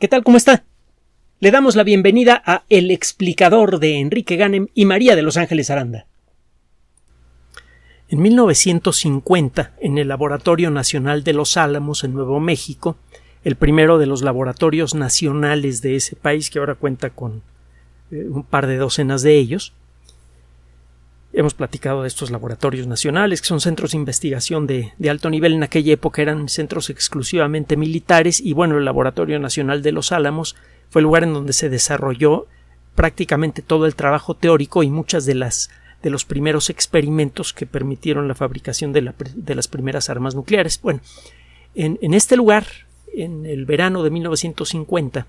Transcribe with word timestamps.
¿Qué 0.00 0.08
tal? 0.08 0.24
¿Cómo 0.24 0.36
está? 0.36 0.64
Le 1.38 1.52
damos 1.52 1.76
la 1.76 1.84
bienvenida 1.84 2.42
a 2.44 2.64
El 2.68 2.90
explicador 2.90 3.78
de 3.78 4.00
Enrique 4.00 4.34
Ganem 4.34 4.66
y 4.74 4.86
María 4.86 5.14
de 5.14 5.22
Los 5.22 5.36
Ángeles 5.36 5.70
Aranda. 5.70 6.06
En 8.08 8.20
1950, 8.20 9.74
en 9.80 9.98
el 9.98 10.08
Laboratorio 10.08 10.72
Nacional 10.72 11.22
de 11.22 11.32
Los 11.32 11.56
Álamos, 11.56 12.02
en 12.02 12.12
Nuevo 12.12 12.40
México, 12.40 12.96
el 13.44 13.54
primero 13.54 13.98
de 13.98 14.06
los 14.06 14.22
laboratorios 14.22 14.96
nacionales 14.96 15.80
de 15.80 15.94
ese 15.94 16.16
país, 16.16 16.50
que 16.50 16.58
ahora 16.58 16.74
cuenta 16.74 17.10
con 17.10 17.42
eh, 18.10 18.26
un 18.28 18.42
par 18.42 18.66
de 18.66 18.78
docenas 18.78 19.22
de 19.22 19.38
ellos, 19.38 19.74
Hemos 21.36 21.54
platicado 21.54 22.02
de 22.02 22.08
estos 22.08 22.30
laboratorios 22.30 22.86
nacionales, 22.86 23.40
que 23.40 23.48
son 23.48 23.60
centros 23.60 23.90
de 23.90 23.98
investigación 23.98 24.68
de, 24.68 24.92
alto 25.10 25.30
nivel. 25.30 25.54
En 25.54 25.64
aquella 25.64 25.92
época 25.92 26.22
eran 26.22 26.48
centros 26.48 26.90
exclusivamente 26.90 27.76
militares 27.76 28.40
y 28.40 28.52
bueno, 28.52 28.78
el 28.78 28.84
Laboratorio 28.84 29.40
Nacional 29.40 29.82
de 29.82 29.90
los 29.90 30.12
Álamos 30.12 30.54
fue 30.90 31.00
el 31.00 31.04
lugar 31.04 31.24
en 31.24 31.34
donde 31.34 31.52
se 31.52 31.68
desarrolló 31.68 32.46
prácticamente 32.94 33.62
todo 33.62 33.86
el 33.86 33.96
trabajo 33.96 34.34
teórico 34.34 34.84
y 34.84 34.90
muchas 34.90 35.26
de 35.26 35.34
las 35.34 35.70
de 36.04 36.10
los 36.10 36.24
primeros 36.24 36.70
experimentos 36.70 37.52
que 37.52 37.66
permitieron 37.66 38.28
la 38.28 38.36
fabricación 38.36 38.92
de, 38.92 39.02
las 39.02 39.68
primeras 39.68 40.10
armas 40.10 40.36
nucleares. 40.36 40.78
Bueno, 40.82 41.00
en, 41.74 42.14
este 42.14 42.36
lugar, 42.36 42.66
en 43.12 43.44
el 43.46 43.64
verano 43.64 44.04
de 44.04 44.10
1950, 44.10 45.26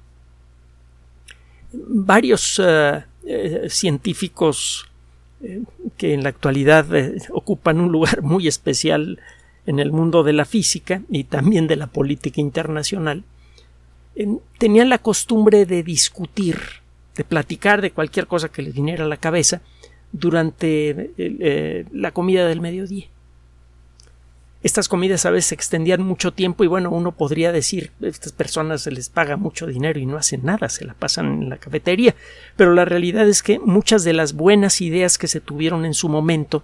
varios 1.71 2.61
eh, 2.63 3.05
eh, 3.25 3.67
científicos 3.69 4.89
eh, 5.45 5.61
que 5.97 6.13
en 6.13 6.23
la 6.23 6.29
actualidad 6.29 6.93
eh, 6.95 7.17
ocupan 7.31 7.79
un 7.79 7.91
lugar 7.91 8.21
muy 8.21 8.47
especial 8.47 9.19
en 9.65 9.79
el 9.79 9.91
mundo 9.91 10.23
de 10.23 10.33
la 10.33 10.45
física 10.45 11.01
y 11.09 11.25
también 11.25 11.67
de 11.67 11.75
la 11.75 11.87
política 11.87 12.41
internacional, 12.41 13.23
tenían 14.57 14.89
la 14.89 14.97
costumbre 14.97 15.65
de 15.65 15.83
discutir, 15.83 16.57
de 17.15 17.23
platicar 17.23 17.81
de 17.81 17.91
cualquier 17.91 18.27
cosa 18.27 18.49
que 18.49 18.61
les 18.61 18.73
viniera 18.73 19.05
a 19.05 19.07
la 19.07 19.17
cabeza 19.17 19.61
durante 20.11 21.11
eh, 21.17 21.85
la 21.91 22.11
comida 22.11 22.47
del 22.47 22.61
mediodía. 22.61 23.07
Estas 24.65 24.89
comidas 24.89 25.27
a 25.27 25.29
veces 25.29 25.49
se 25.49 25.55
extendían 25.55 26.01
mucho 26.01 26.33
tiempo 26.33 26.63
y 26.63 26.67
bueno, 26.67 26.89
uno 26.89 27.11
podría 27.11 27.51
decir, 27.51 27.91
estas 28.01 28.31
personas 28.31 28.81
se 28.81 28.89
les 28.89 29.09
paga 29.09 29.37
mucho 29.37 29.67
dinero 29.67 29.99
y 29.99 30.07
no 30.07 30.17
hacen 30.17 30.43
nada, 30.43 30.69
se 30.69 30.85
la 30.85 30.95
pasan 30.95 31.43
en 31.43 31.49
la 31.49 31.57
cafetería, 31.57 32.15
pero 32.55 32.73
la 32.73 32.83
realidad 32.83 33.27
es 33.29 33.43
que 33.43 33.59
muchas 33.59 34.03
de 34.03 34.13
las 34.13 34.33
buenas 34.33 34.81
ideas 34.81 35.19
que 35.19 35.27
se 35.27 35.39
tuvieron 35.39 35.85
en 35.85 35.93
su 35.93 36.09
momento, 36.09 36.63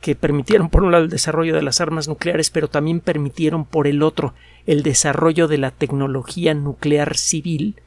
que 0.00 0.16
permitieron 0.16 0.68
por 0.68 0.82
un 0.82 0.90
lado 0.90 1.04
el 1.04 1.10
desarrollo 1.10 1.54
de 1.54 1.62
las 1.62 1.80
armas 1.80 2.08
nucleares, 2.08 2.50
pero 2.50 2.66
también 2.66 2.98
permitieron 2.98 3.64
por 3.64 3.86
el 3.86 4.02
otro 4.02 4.34
el 4.66 4.82
desarrollo 4.82 5.46
de 5.46 5.58
la 5.58 5.70
tecnología 5.70 6.54
nuclear 6.54 7.16
civil, 7.16 7.80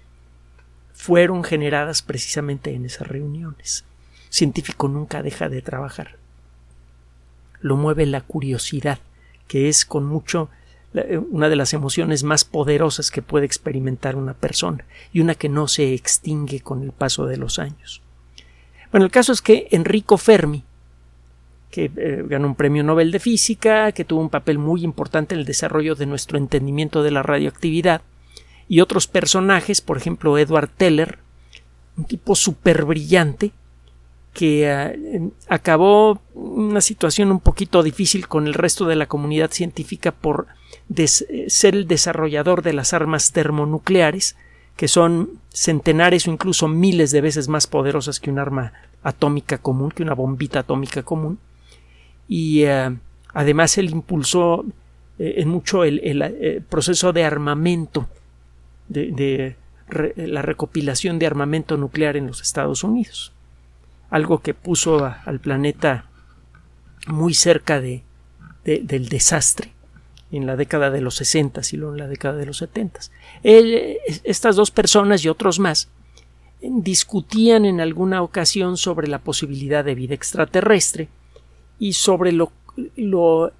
fueron 0.93 1.43
generadas 1.43 2.03
precisamente 2.03 2.73
en 2.73 2.85
esas 2.85 3.05
reuniones. 3.05 3.83
científico 4.29 4.87
nunca 4.87 5.21
deja 5.21 5.49
de 5.49 5.61
trabajar. 5.61 6.15
Lo 7.59 7.75
mueve 7.75 8.05
la 8.05 8.21
curiosidad 8.21 8.99
que 9.51 9.67
es 9.67 9.83
con 9.83 10.05
mucho 10.05 10.47
eh, 10.93 11.19
una 11.29 11.49
de 11.49 11.57
las 11.57 11.73
emociones 11.73 12.23
más 12.23 12.45
poderosas 12.45 13.11
que 13.11 13.21
puede 13.21 13.45
experimentar 13.45 14.15
una 14.15 14.33
persona 14.33 14.85
y 15.11 15.19
una 15.19 15.35
que 15.35 15.49
no 15.49 15.67
se 15.67 15.93
extingue 15.93 16.61
con 16.61 16.83
el 16.83 16.93
paso 16.93 17.25
de 17.25 17.35
los 17.35 17.59
años. 17.59 18.01
Bueno, 18.91 19.03
el 19.05 19.11
caso 19.11 19.33
es 19.33 19.41
que 19.41 19.67
Enrico 19.71 20.17
Fermi, 20.17 20.63
que 21.69 21.91
eh, 21.97 22.23
ganó 22.29 22.47
un 22.47 22.55
premio 22.55 22.81
Nobel 22.81 23.11
de 23.11 23.19
Física, 23.19 23.91
que 23.91 24.05
tuvo 24.05 24.21
un 24.21 24.29
papel 24.29 24.57
muy 24.57 24.85
importante 24.85 25.35
en 25.35 25.41
el 25.41 25.45
desarrollo 25.45 25.95
de 25.95 26.05
nuestro 26.05 26.37
entendimiento 26.37 27.03
de 27.03 27.11
la 27.11 27.21
radioactividad, 27.21 28.03
y 28.69 28.79
otros 28.79 29.07
personajes, 29.07 29.81
por 29.81 29.97
ejemplo, 29.97 30.37
Edward 30.37 30.69
Teller, 30.69 31.19
un 31.97 32.05
tipo 32.05 32.35
súper 32.35 32.85
brillante, 32.85 33.51
que 34.33 34.69
eh, 34.69 35.29
acabó 35.49 36.21
una 36.33 36.81
situación 36.81 37.31
un 37.31 37.39
poquito 37.39 37.83
difícil 37.83 38.27
con 38.27 38.47
el 38.47 38.53
resto 38.53 38.85
de 38.85 38.95
la 38.95 39.07
comunidad 39.07 39.51
científica 39.51 40.11
por 40.11 40.47
ser 41.47 41.75
el 41.75 41.87
desarrollador 41.87 42.63
de 42.63 42.73
las 42.73 42.93
armas 42.93 43.31
termonucleares, 43.31 44.35
que 44.75 44.87
son 44.87 45.39
centenares 45.49 46.27
o 46.27 46.31
incluso 46.31 46.67
miles 46.67 47.11
de 47.11 47.21
veces 47.21 47.47
más 47.47 47.67
poderosas 47.67 48.19
que 48.19 48.29
un 48.29 48.39
arma 48.39 48.73
atómica 49.03 49.57
común, 49.57 49.91
que 49.91 50.03
una 50.03 50.15
bombita 50.15 50.59
atómica 50.59 51.03
común. 51.03 51.39
Y 52.27 52.63
eh, 52.63 52.95
además 53.33 53.77
él 53.77 53.89
impulsó 53.89 54.65
eh, 55.19 55.35
en 55.37 55.49
mucho 55.49 55.83
el, 55.83 56.63
proceso 56.69 57.11
de 57.11 57.25
armamento, 57.25 58.07
de 58.87 59.55
la 60.15 60.41
recopilación 60.41 61.19
de 61.19 61.27
armamento 61.27 61.75
nuclear 61.75 62.15
en 62.15 62.27
los 62.27 62.41
Estados 62.41 62.83
Unidos 62.83 63.33
algo 64.11 64.41
que 64.41 64.53
puso 64.53 65.03
al 65.03 65.39
planeta 65.39 66.05
muy 67.07 67.33
cerca 67.33 67.81
de, 67.81 68.03
del 68.63 69.09
desastre 69.09 69.71
en 70.31 70.45
la 70.45 70.55
década 70.55 70.91
de 70.91 71.01
los 71.01 71.15
60 71.15 71.61
y 71.71 71.77
luego 71.77 71.93
en 71.93 71.99
la 71.99 72.07
década 72.07 72.35
de 72.35 72.45
los 72.45 72.57
70. 72.57 72.99
estas 73.43 74.55
dos 74.55 74.69
personas 74.69 75.25
y 75.25 75.29
otros 75.29 75.59
más 75.59 75.89
discutían 76.61 77.65
en 77.65 77.81
alguna 77.81 78.21
ocasión 78.21 78.77
sobre 78.77 79.07
la 79.07 79.19
posibilidad 79.19 79.83
de 79.83 79.95
vida 79.95 80.13
extraterrestre 80.13 81.09
y 81.79 81.93
sobre 81.93 82.33
lo, 82.33 82.51
lo, 82.95 83.51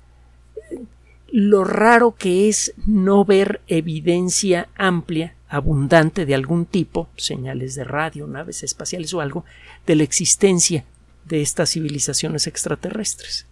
lo 1.31 1.63
raro 1.63 2.13
que 2.15 2.47
es 2.47 2.73
no 2.85 3.25
ver 3.25 3.61
evidencia 3.67 4.69
amplia 4.75 5.33
abundante 5.51 6.25
de 6.25 6.33
algún 6.33 6.65
tipo, 6.65 7.09
señales 7.17 7.75
de 7.75 7.83
radio, 7.83 8.25
naves 8.25 8.63
espaciales 8.63 9.13
o 9.13 9.19
algo, 9.19 9.43
de 9.85 9.95
la 9.97 10.03
existencia 10.03 10.85
de 11.25 11.41
estas 11.41 11.71
civilizaciones 11.71 12.47
extraterrestres. 12.47 13.45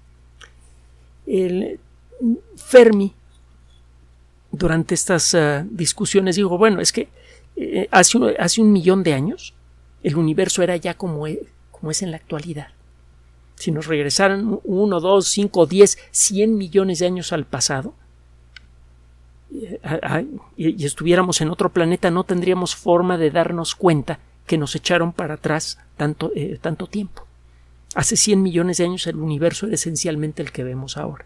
El 1.27 1.77
Fermi, 2.55 3.13
durante 4.49 4.95
estas 4.95 5.35
ah, 5.35 5.65
discusiones, 5.69 6.37
dijo, 6.37 6.57
bueno, 6.57 6.79
es 6.79 6.93
que 6.93 7.09
eh, 7.57 7.89
hace, 7.91 8.17
hace, 8.39 8.61
un 8.61 8.71
millón 8.71 9.03
de 9.03 9.13
años 9.13 9.53
el 10.01 10.15
universo 10.15 10.63
era 10.63 10.77
ya 10.77 10.93
como, 10.93 11.27
e, 11.27 11.41
como 11.69 11.91
es 11.91 12.01
en 12.01 12.11
la 12.11 12.17
actualidad. 12.17 12.69
Si 13.55 13.71
nos 13.71 13.87
regresaran 13.87 14.61
uno, 14.63 15.01
dos, 15.01 15.27
cinco, 15.27 15.65
diez, 15.65 15.97
cien 16.11 16.57
millones 16.57 16.99
de 16.99 17.07
años 17.07 17.33
al 17.33 17.45
pasado, 17.45 17.93
y 20.55 20.85
estuviéramos 20.85 21.41
en 21.41 21.49
otro 21.49 21.71
planeta, 21.71 22.11
no 22.11 22.23
tendríamos 22.23 22.75
forma 22.75 23.17
de 23.17 23.31
darnos 23.31 23.75
cuenta 23.75 24.19
que 24.45 24.57
nos 24.57 24.75
echaron 24.75 25.13
para 25.13 25.35
atrás 25.35 25.79
tanto, 25.97 26.31
eh, 26.35 26.57
tanto 26.61 26.87
tiempo. 26.87 27.25
Hace 27.95 28.15
100 28.15 28.41
millones 28.41 28.77
de 28.77 28.85
años 28.85 29.07
el 29.07 29.17
universo 29.17 29.65
era 29.65 29.75
esencialmente 29.75 30.41
el 30.41 30.51
que 30.51 30.63
vemos 30.63 30.97
ahora. 30.97 31.25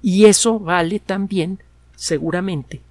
Y 0.00 0.26
eso 0.26 0.58
vale 0.58 1.00
también, 1.00 1.60
seguramente, 1.94 2.82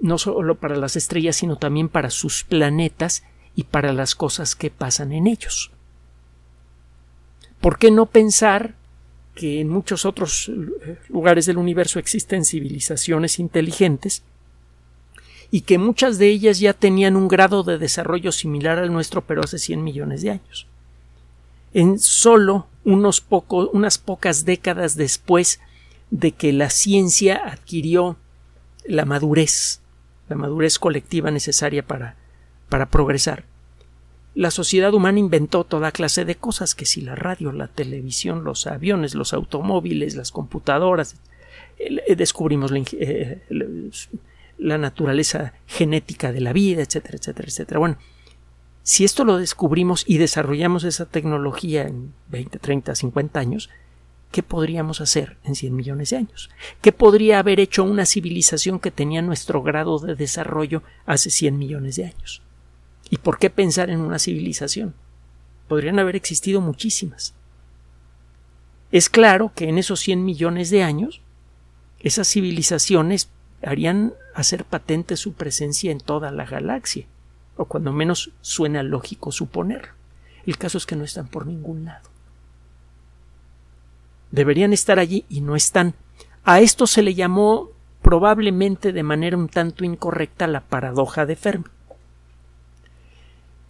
no 0.00 0.18
solo 0.18 0.56
para 0.56 0.76
las 0.76 0.96
estrellas, 0.96 1.36
sino 1.36 1.56
también 1.56 1.88
para 1.88 2.10
sus 2.10 2.44
planetas 2.44 3.24
y 3.54 3.64
para 3.64 3.92
las 3.92 4.14
cosas 4.14 4.54
que 4.54 4.70
pasan 4.70 5.12
en 5.12 5.26
ellos. 5.26 5.70
¿Por 7.60 7.78
qué 7.78 7.90
no 7.90 8.06
pensar 8.06 8.74
que 9.36 9.60
en 9.60 9.68
muchos 9.68 10.04
otros 10.04 10.48
eh, 10.48 10.96
lugares 11.08 11.46
del 11.46 11.58
universo 11.58 12.00
existen 12.00 12.44
civilizaciones 12.44 13.38
inteligentes 13.38 14.24
y 15.52 15.60
que 15.60 15.78
muchas 15.78 16.18
de 16.18 16.28
ellas 16.28 16.58
ya 16.58 16.72
tenían 16.72 17.14
un 17.14 17.28
grado 17.28 17.62
de 17.62 17.78
desarrollo 17.78 18.32
similar 18.32 18.78
al 18.78 18.92
nuestro 18.92 19.24
pero 19.24 19.42
hace 19.44 19.58
100 19.58 19.84
millones 19.84 20.22
de 20.22 20.30
años. 20.30 20.66
En 21.72 22.00
solo 22.00 22.66
unos 22.84 23.24
unas 23.72 23.98
pocas 23.98 24.44
décadas 24.44 24.96
después 24.96 25.60
de 26.10 26.32
que 26.32 26.52
la 26.52 26.70
ciencia 26.70 27.36
adquirió 27.36 28.16
la 28.86 29.04
madurez, 29.04 29.80
la 30.28 30.36
madurez 30.36 30.78
colectiva 30.78 31.30
necesaria 31.30 31.86
para, 31.86 32.16
para 32.68 32.86
progresar, 32.86 33.44
la 34.36 34.50
sociedad 34.50 34.92
humana 34.92 35.18
inventó 35.18 35.64
toda 35.64 35.92
clase 35.92 36.26
de 36.26 36.34
cosas, 36.34 36.74
que 36.74 36.84
si 36.84 37.00
la 37.00 37.14
radio, 37.14 37.52
la 37.52 37.68
televisión, 37.68 38.44
los 38.44 38.66
aviones, 38.66 39.14
los 39.14 39.32
automóviles, 39.32 40.14
las 40.14 40.30
computadoras, 40.30 41.16
eh, 41.78 42.14
descubrimos 42.16 42.70
eh, 42.92 43.42
la, 44.58 44.76
naturaleza 44.76 45.54
genética 45.66 46.32
de 46.32 46.42
la 46.42 46.52
vida, 46.52 46.82
etcétera, 46.82 47.16
etcétera, 47.16 47.48
etcétera. 47.48 47.80
Bueno, 47.80 47.96
si 48.82 49.04
esto 49.04 49.24
lo 49.24 49.38
descubrimos 49.38 50.04
y 50.06 50.18
desarrollamos 50.18 50.84
esa 50.84 51.06
tecnología 51.06 51.86
en 51.88 52.12
20, 52.28 52.58
30, 52.58 52.94
50 52.94 53.40
años, 53.40 53.70
¿qué 54.32 54.42
podríamos 54.42 55.00
hacer 55.00 55.38
en 55.44 55.54
100 55.54 55.74
millones 55.74 56.10
de 56.10 56.18
años? 56.18 56.50
¿Qué 56.82 56.92
podría 56.92 57.38
haber 57.38 57.58
hecho 57.58 57.84
una 57.84 58.04
civilización 58.04 58.80
que 58.80 58.90
tenía 58.90 59.22
nuestro 59.22 59.62
grado 59.62 59.98
de 59.98 60.14
desarrollo 60.14 60.82
hace 61.06 61.30
100 61.30 61.56
millones 61.56 61.96
de 61.96 62.04
años? 62.04 62.42
¿Y 63.10 63.18
por 63.18 63.38
qué 63.38 63.50
pensar 63.50 63.90
en 63.90 64.00
una 64.00 64.18
civilización? 64.18 64.94
Podrían 65.68 65.98
haber 65.98 66.16
existido 66.16 66.60
muchísimas. 66.60 67.34
Es 68.92 69.10
claro 69.10 69.52
que 69.54 69.68
en 69.68 69.78
esos 69.78 70.00
100 70.00 70.24
millones 70.24 70.70
de 70.70 70.82
años, 70.82 71.20
esas 72.00 72.28
civilizaciones 72.28 73.30
harían 73.62 74.14
hacer 74.34 74.64
patente 74.64 75.16
su 75.16 75.32
presencia 75.32 75.90
en 75.90 75.98
toda 75.98 76.30
la 76.30 76.44
galaxia, 76.44 77.06
o 77.56 77.64
cuando 77.64 77.92
menos 77.92 78.30
suena 78.42 78.82
lógico 78.82 79.32
suponer. 79.32 79.90
El 80.44 80.58
caso 80.58 80.78
es 80.78 80.86
que 80.86 80.96
no 80.96 81.04
están 81.04 81.28
por 81.28 81.46
ningún 81.46 81.84
lado. 81.84 82.08
Deberían 84.30 84.72
estar 84.72 84.98
allí 84.98 85.24
y 85.28 85.40
no 85.40 85.56
están. 85.56 85.94
A 86.44 86.60
esto 86.60 86.86
se 86.86 87.02
le 87.02 87.14
llamó 87.14 87.70
probablemente 88.02 88.92
de 88.92 89.02
manera 89.02 89.36
un 89.36 89.48
tanto 89.48 89.84
incorrecta 89.84 90.46
la 90.46 90.60
paradoja 90.60 91.26
de 91.26 91.34
Fermi. 91.34 91.64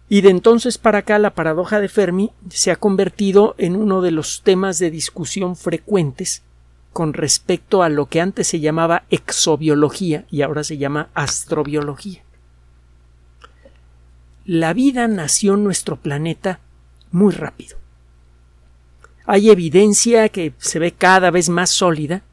Y 0.09 0.21
de 0.21 0.29
entonces 0.29 0.77
para 0.77 0.99
acá 0.99 1.19
la 1.19 1.35
paradoja 1.35 1.79
de 1.79 1.89
Fermi 1.89 2.31
se 2.49 2.71
ha 2.71 2.77
convertido 2.77 3.55
en 3.57 3.75
uno 3.75 4.01
de 4.01 4.11
los 4.11 4.41
temas 4.41 4.79
de 4.79 4.89
discusión 4.89 5.55
frecuentes 5.55 6.43
con 6.93 7.13
respecto 7.13 7.83
a 7.83 7.89
lo 7.89 8.07
que 8.07 8.21
antes 8.21 8.47
se 8.47 8.59
llamaba 8.59 9.03
exobiología 9.09 10.25
y 10.31 10.41
ahora 10.41 10.63
se 10.63 10.77
llama 10.77 11.09
astrobiología. 11.13 12.23
La 14.45 14.73
vida 14.73 15.07
nació 15.07 15.55
en 15.55 15.65
nuestro 15.65 15.97
planeta 15.97 16.61
muy 17.11 17.33
rápido. 17.33 17.77
Hay 19.25 19.49
evidencia 19.49 20.29
que 20.29 20.53
se 20.57 20.79
ve 20.79 20.93
cada 20.93 21.31
vez 21.31 21.49
más 21.49 21.69
sólida 21.69 22.23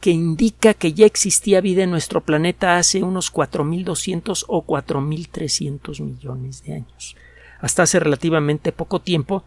que 0.00 0.10
indica 0.10 0.74
que 0.74 0.92
ya 0.92 1.06
existía 1.06 1.60
vida 1.60 1.82
en 1.82 1.90
nuestro 1.90 2.20
planeta 2.20 2.76
hace 2.78 3.02
unos 3.02 3.32
4.200 3.32 4.44
o 4.46 4.64
4.300 4.64 6.00
millones 6.00 6.62
de 6.62 6.74
años. 6.74 7.16
Hasta 7.60 7.82
hace 7.82 7.98
relativamente 7.98 8.70
poco 8.70 9.00
tiempo, 9.00 9.42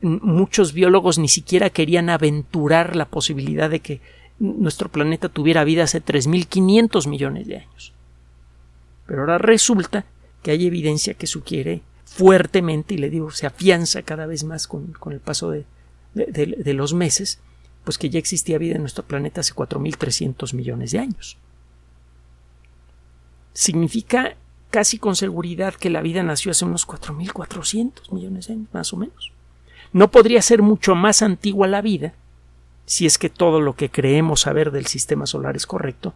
muchos 0.00 0.72
biólogos 0.72 1.18
ni 1.18 1.28
siquiera 1.28 1.68
querían 1.68 2.08
aventurar 2.08 2.96
la 2.96 3.04
posibilidad 3.04 3.68
de 3.68 3.80
que 3.80 4.00
nuestro 4.38 4.88
planeta 4.88 5.28
tuviera 5.28 5.64
vida 5.64 5.84
hace 5.84 6.02
3.500 6.02 7.06
millones 7.06 7.46
de 7.46 7.58
años. 7.58 7.92
Pero 9.06 9.20
ahora 9.20 9.36
resulta 9.36 10.06
que 10.42 10.52
hay 10.52 10.66
evidencia 10.66 11.12
que 11.12 11.26
sugiere 11.26 11.82
fuertemente, 12.06 12.94
y 12.94 12.98
le 12.98 13.10
digo, 13.10 13.30
se 13.30 13.46
afianza 13.46 14.02
cada 14.02 14.24
vez 14.24 14.44
más 14.44 14.66
con, 14.66 14.94
el 15.10 15.20
paso 15.20 15.50
de, 15.50 15.66
de 16.14 16.72
los 16.72 16.94
meses, 16.94 17.38
pues 17.84 17.98
que 17.98 18.10
ya 18.10 18.18
existía 18.18 18.58
vida 18.58 18.74
en 18.74 18.82
nuestro 18.82 19.04
planeta 19.04 19.40
hace 19.40 19.54
4.300 19.54 20.54
millones 20.54 20.92
de 20.92 20.98
años. 20.98 21.38
Significa 23.52 24.36
casi 24.70 24.98
con 24.98 25.16
seguridad 25.16 25.74
que 25.74 25.90
la 25.90 26.02
vida 26.02 26.22
nació 26.22 26.52
hace 26.52 26.64
unos 26.64 26.86
4.400 26.86 28.12
millones 28.12 28.46
de 28.46 28.54
años, 28.54 28.68
más 28.72 28.92
o 28.92 28.96
menos. 28.96 29.32
No 29.92 30.10
podría 30.10 30.40
ser 30.42 30.62
mucho 30.62 30.94
más 30.94 31.22
antigua 31.22 31.66
la 31.66 31.82
vida, 31.82 32.14
si 32.86 33.06
es 33.06 33.18
que 33.18 33.28
todo 33.28 33.60
lo 33.60 33.74
que 33.74 33.90
creemos 33.90 34.40
saber 34.40 34.70
del 34.70 34.86
sistema 34.86 35.26
solar 35.26 35.56
es 35.56 35.66
correcto, 35.66 36.14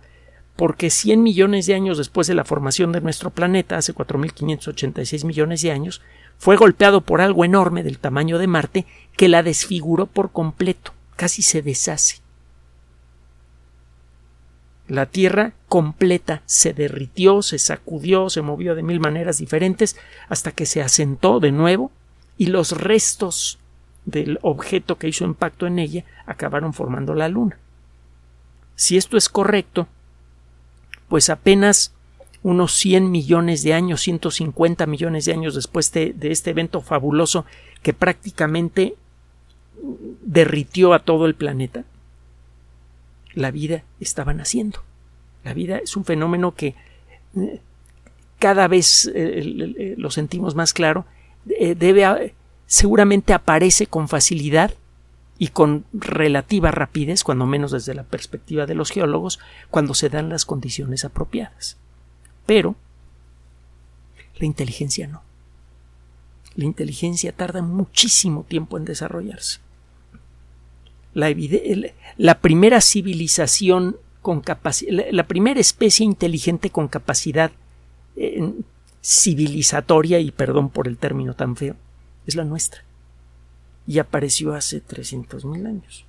porque 0.54 0.90
100 0.90 1.22
millones 1.22 1.66
de 1.66 1.74
años 1.74 1.98
después 1.98 2.28
de 2.28 2.34
la 2.34 2.44
formación 2.44 2.92
de 2.92 3.00
nuestro 3.00 3.30
planeta, 3.30 3.76
hace 3.76 3.92
4.586 3.92 5.24
millones 5.24 5.62
de 5.62 5.72
años, 5.72 6.00
fue 6.38 6.56
golpeado 6.56 7.00
por 7.00 7.20
algo 7.20 7.44
enorme 7.44 7.82
del 7.82 7.98
tamaño 7.98 8.38
de 8.38 8.46
Marte 8.46 8.86
que 9.16 9.28
la 9.28 9.42
desfiguró 9.42 10.06
por 10.06 10.30
completo 10.30 10.93
casi 11.16 11.42
se 11.42 11.62
deshace. 11.62 12.24
La 14.86 15.06
Tierra 15.06 15.54
completa 15.68 16.42
se 16.44 16.74
derritió, 16.74 17.40
se 17.40 17.58
sacudió, 17.58 18.28
se 18.28 18.42
movió 18.42 18.74
de 18.74 18.82
mil 18.82 19.00
maneras 19.00 19.38
diferentes 19.38 19.96
hasta 20.28 20.52
que 20.52 20.66
se 20.66 20.82
asentó 20.82 21.40
de 21.40 21.52
nuevo 21.52 21.90
y 22.36 22.46
los 22.46 22.72
restos 22.72 23.58
del 24.04 24.38
objeto 24.42 24.98
que 24.98 25.08
hizo 25.08 25.24
impacto 25.24 25.66
en 25.66 25.78
ella 25.78 26.04
acabaron 26.26 26.74
formando 26.74 27.14
la 27.14 27.28
Luna. 27.28 27.58
Si 28.76 28.98
esto 28.98 29.16
es 29.16 29.30
correcto, 29.30 29.88
pues 31.08 31.30
apenas 31.30 31.94
unos 32.42 32.74
100 32.74 33.10
millones 33.10 33.62
de 33.62 33.72
años, 33.72 34.02
150 34.02 34.84
millones 34.86 35.24
de 35.24 35.32
años 35.32 35.54
después 35.54 35.92
de, 35.92 36.12
de 36.12 36.30
este 36.30 36.50
evento 36.50 36.82
fabuloso 36.82 37.46
que 37.82 37.94
prácticamente 37.94 38.96
derritió 40.22 40.94
a 40.94 41.00
todo 41.00 41.26
el 41.26 41.34
planeta, 41.34 41.84
la 43.34 43.50
vida 43.50 43.84
estaba 44.00 44.32
naciendo. 44.32 44.80
La 45.42 45.54
vida 45.54 45.78
es 45.78 45.96
un 45.96 46.04
fenómeno 46.04 46.54
que 46.54 46.74
eh, 47.36 47.60
cada 48.38 48.68
vez 48.68 49.10
eh, 49.14 49.42
eh, 49.44 49.94
lo 49.98 50.10
sentimos 50.10 50.54
más 50.54 50.72
claro, 50.72 51.04
debe 51.44 52.34
seguramente 52.66 53.34
aparece 53.34 53.86
con 53.86 54.08
facilidad 54.08 54.72
y 55.36 55.48
con 55.48 55.84
relativa 55.92 56.70
rapidez, 56.70 57.22
cuando 57.22 57.44
menos 57.44 57.72
desde 57.72 57.94
la 57.94 58.04
perspectiva 58.04 58.64
de 58.64 58.74
los 58.74 58.90
geólogos, 58.90 59.40
cuando 59.70 59.92
se 59.92 60.08
dan 60.08 60.30
las 60.30 60.46
condiciones 60.46 61.04
apropiadas. 61.04 61.76
Pero 62.46 62.76
la 64.38 64.46
inteligencia 64.46 65.06
no. 65.06 65.22
La 66.54 66.64
inteligencia 66.64 67.32
tarda 67.32 67.60
muchísimo 67.60 68.44
tiempo 68.48 68.78
en 68.78 68.84
desarrollarse 68.84 69.63
la, 71.14 72.40
primera 72.40 72.80
civilización 72.80 73.96
con 74.20 74.40
capacidad, 74.40 75.04
la, 75.10 75.26
primera 75.26 75.60
especie 75.60 76.04
inteligente 76.04 76.70
con 76.70 76.88
capacidad 76.88 77.52
eh, 78.16 78.52
civilizatoria, 79.02 80.18
y 80.18 80.30
perdón 80.30 80.70
por 80.70 80.88
el 80.88 80.96
término 80.96 81.34
tan 81.34 81.56
feo, 81.56 81.76
es 82.26 82.34
la 82.34 82.44
nuestra. 82.44 82.82
Y 83.86 83.98
apareció 83.98 84.54
hace 84.54 84.82
300.000 84.82 85.66
años. 85.66 86.04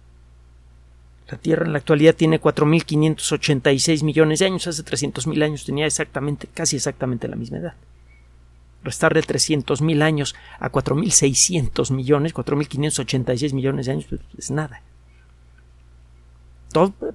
La 1.27 1.37
Tierra 1.37 1.65
en 1.65 1.73
la 1.73 1.79
actualidad 1.79 2.15
tiene 2.15 2.39
4.586 2.39 4.03
millones 4.03 4.39
de 4.39 4.45
años. 4.45 4.67
Hace 4.67 4.83
300.000 4.83 5.43
años 5.43 5.65
tenía 5.65 5.85
exactamente, 5.85 6.47
casi 6.53 6.77
exactamente 6.77 7.27
la 7.27 7.35
misma 7.35 7.57
edad. 7.57 7.73
Restarle 8.83 9.21
300.000 9.21 10.01
años 10.03 10.35
a 10.59 10.71
4.600 10.71 11.91
millones, 11.91 12.33
4.586 12.33 13.53
millones 13.53 13.87
de 13.87 13.91
años, 13.91 14.05
pues 14.07 14.21
es 14.37 14.51
nada 14.51 14.81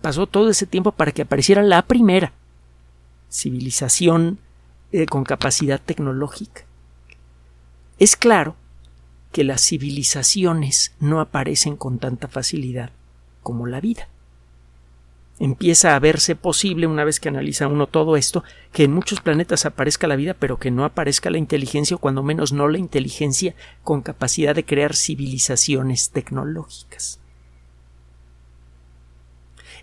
pasó 0.01 0.27
todo 0.27 0.51
ese 0.51 0.67
tiempo 0.67 0.93
para 0.93 1.13
que 1.13 1.23
apareciera 1.23 1.63
la 1.63 1.83
primera 1.83 2.33
civilización 3.31 4.39
eh, 4.93 5.07
con 5.07 5.25
capacidad 5.25 5.81
tecnológica. 5.81 6.65
Es 7.99 8.17
claro 8.17 8.57
que 9.33 9.45
las 9.45 9.61
civilizaciones 9.61 10.93
no 10.99 11.21
aparecen 11.21 11.77
con 11.77 11.99
tanta 11.99 12.29
facilidad 12.29 12.91
como 13.43 13.67
la 13.67 13.81
vida. 13.81 14.09
Empieza 15.39 15.95
a 15.95 15.99
verse 15.99 16.37
posible, 16.37 16.87
una 16.87 17.05
vez 17.05 17.19
que 17.19 17.31
analiza 17.31 17.69
uno 17.69 17.87
todo 17.87 18.17
esto, 18.17 18.45
que 18.73 18.85
en 18.85 18.93
muchos 18.93 19.21
planetas 19.21 19.65
aparezca 19.65 20.07
la 20.07 20.17
vida, 20.17 20.35
pero 20.35 20.59
que 20.59 20.71
no 20.71 20.85
aparezca 20.85 21.31
la 21.31 21.39
inteligencia, 21.39 21.97
o 21.97 21.99
cuando 21.99 22.23
menos 22.23 22.53
no 22.53 22.69
la 22.69 22.77
inteligencia 22.77 23.55
con 23.83 24.03
capacidad 24.03 24.55
de 24.55 24.65
crear 24.65 24.95
civilizaciones 24.95 26.11
tecnológicas. 26.11 27.20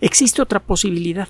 Existe 0.01 0.41
otra 0.41 0.59
posibilidad. 0.59 1.29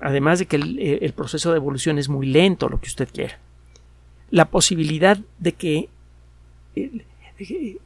Además 0.00 0.38
de 0.38 0.46
que 0.46 0.56
eh, 0.56 0.98
el, 1.02 1.12
proceso 1.12 1.50
de 1.50 1.56
evolución 1.56 1.98
es 1.98 2.08
muy 2.08 2.26
lento, 2.26 2.68
lo 2.68 2.80
que 2.80 2.88
usted 2.88 3.08
quiera. 3.12 3.38
La 4.30 4.44
posibilidad 4.44 5.18
de 5.38 5.52
que 5.52 5.88
eh, 6.76 7.78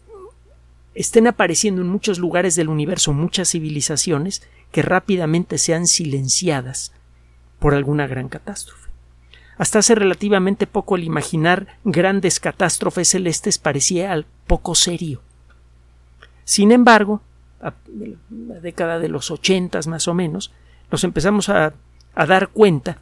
estén 0.94 1.26
apareciendo 1.26 1.80
en 1.80 1.88
muchos 1.88 2.18
lugares 2.18 2.54
del 2.54 2.68
universo 2.68 3.12
muchas 3.12 3.50
civilizaciones 3.50 4.42
que 4.70 4.82
rápidamente 4.82 5.58
sean 5.58 5.86
silenciadas 5.86 6.92
por 7.58 7.74
alguna 7.74 8.06
gran 8.06 8.28
catástrofe. 8.28 8.90
Hasta 9.56 9.78
hace 9.78 9.94
relativamente 9.94 10.66
poco 10.66 10.96
el 10.96 11.04
imaginar 11.04 11.78
grandes 11.84 12.40
catástrofes 12.40 13.08
celestes 13.08 13.58
parecía 13.58 14.12
al 14.12 14.26
poco 14.46 14.74
serio. 14.74 15.22
Sin 16.44 16.72
embargo, 16.72 17.22
la 17.62 18.60
década 18.60 18.98
de 18.98 19.08
los 19.08 19.30
ochentas 19.30 19.86
más 19.86 20.08
o 20.08 20.14
menos, 20.14 20.52
nos 20.90 21.04
empezamos 21.04 21.48
a, 21.48 21.74
a 22.14 22.26
dar 22.26 22.48
cuenta 22.48 22.98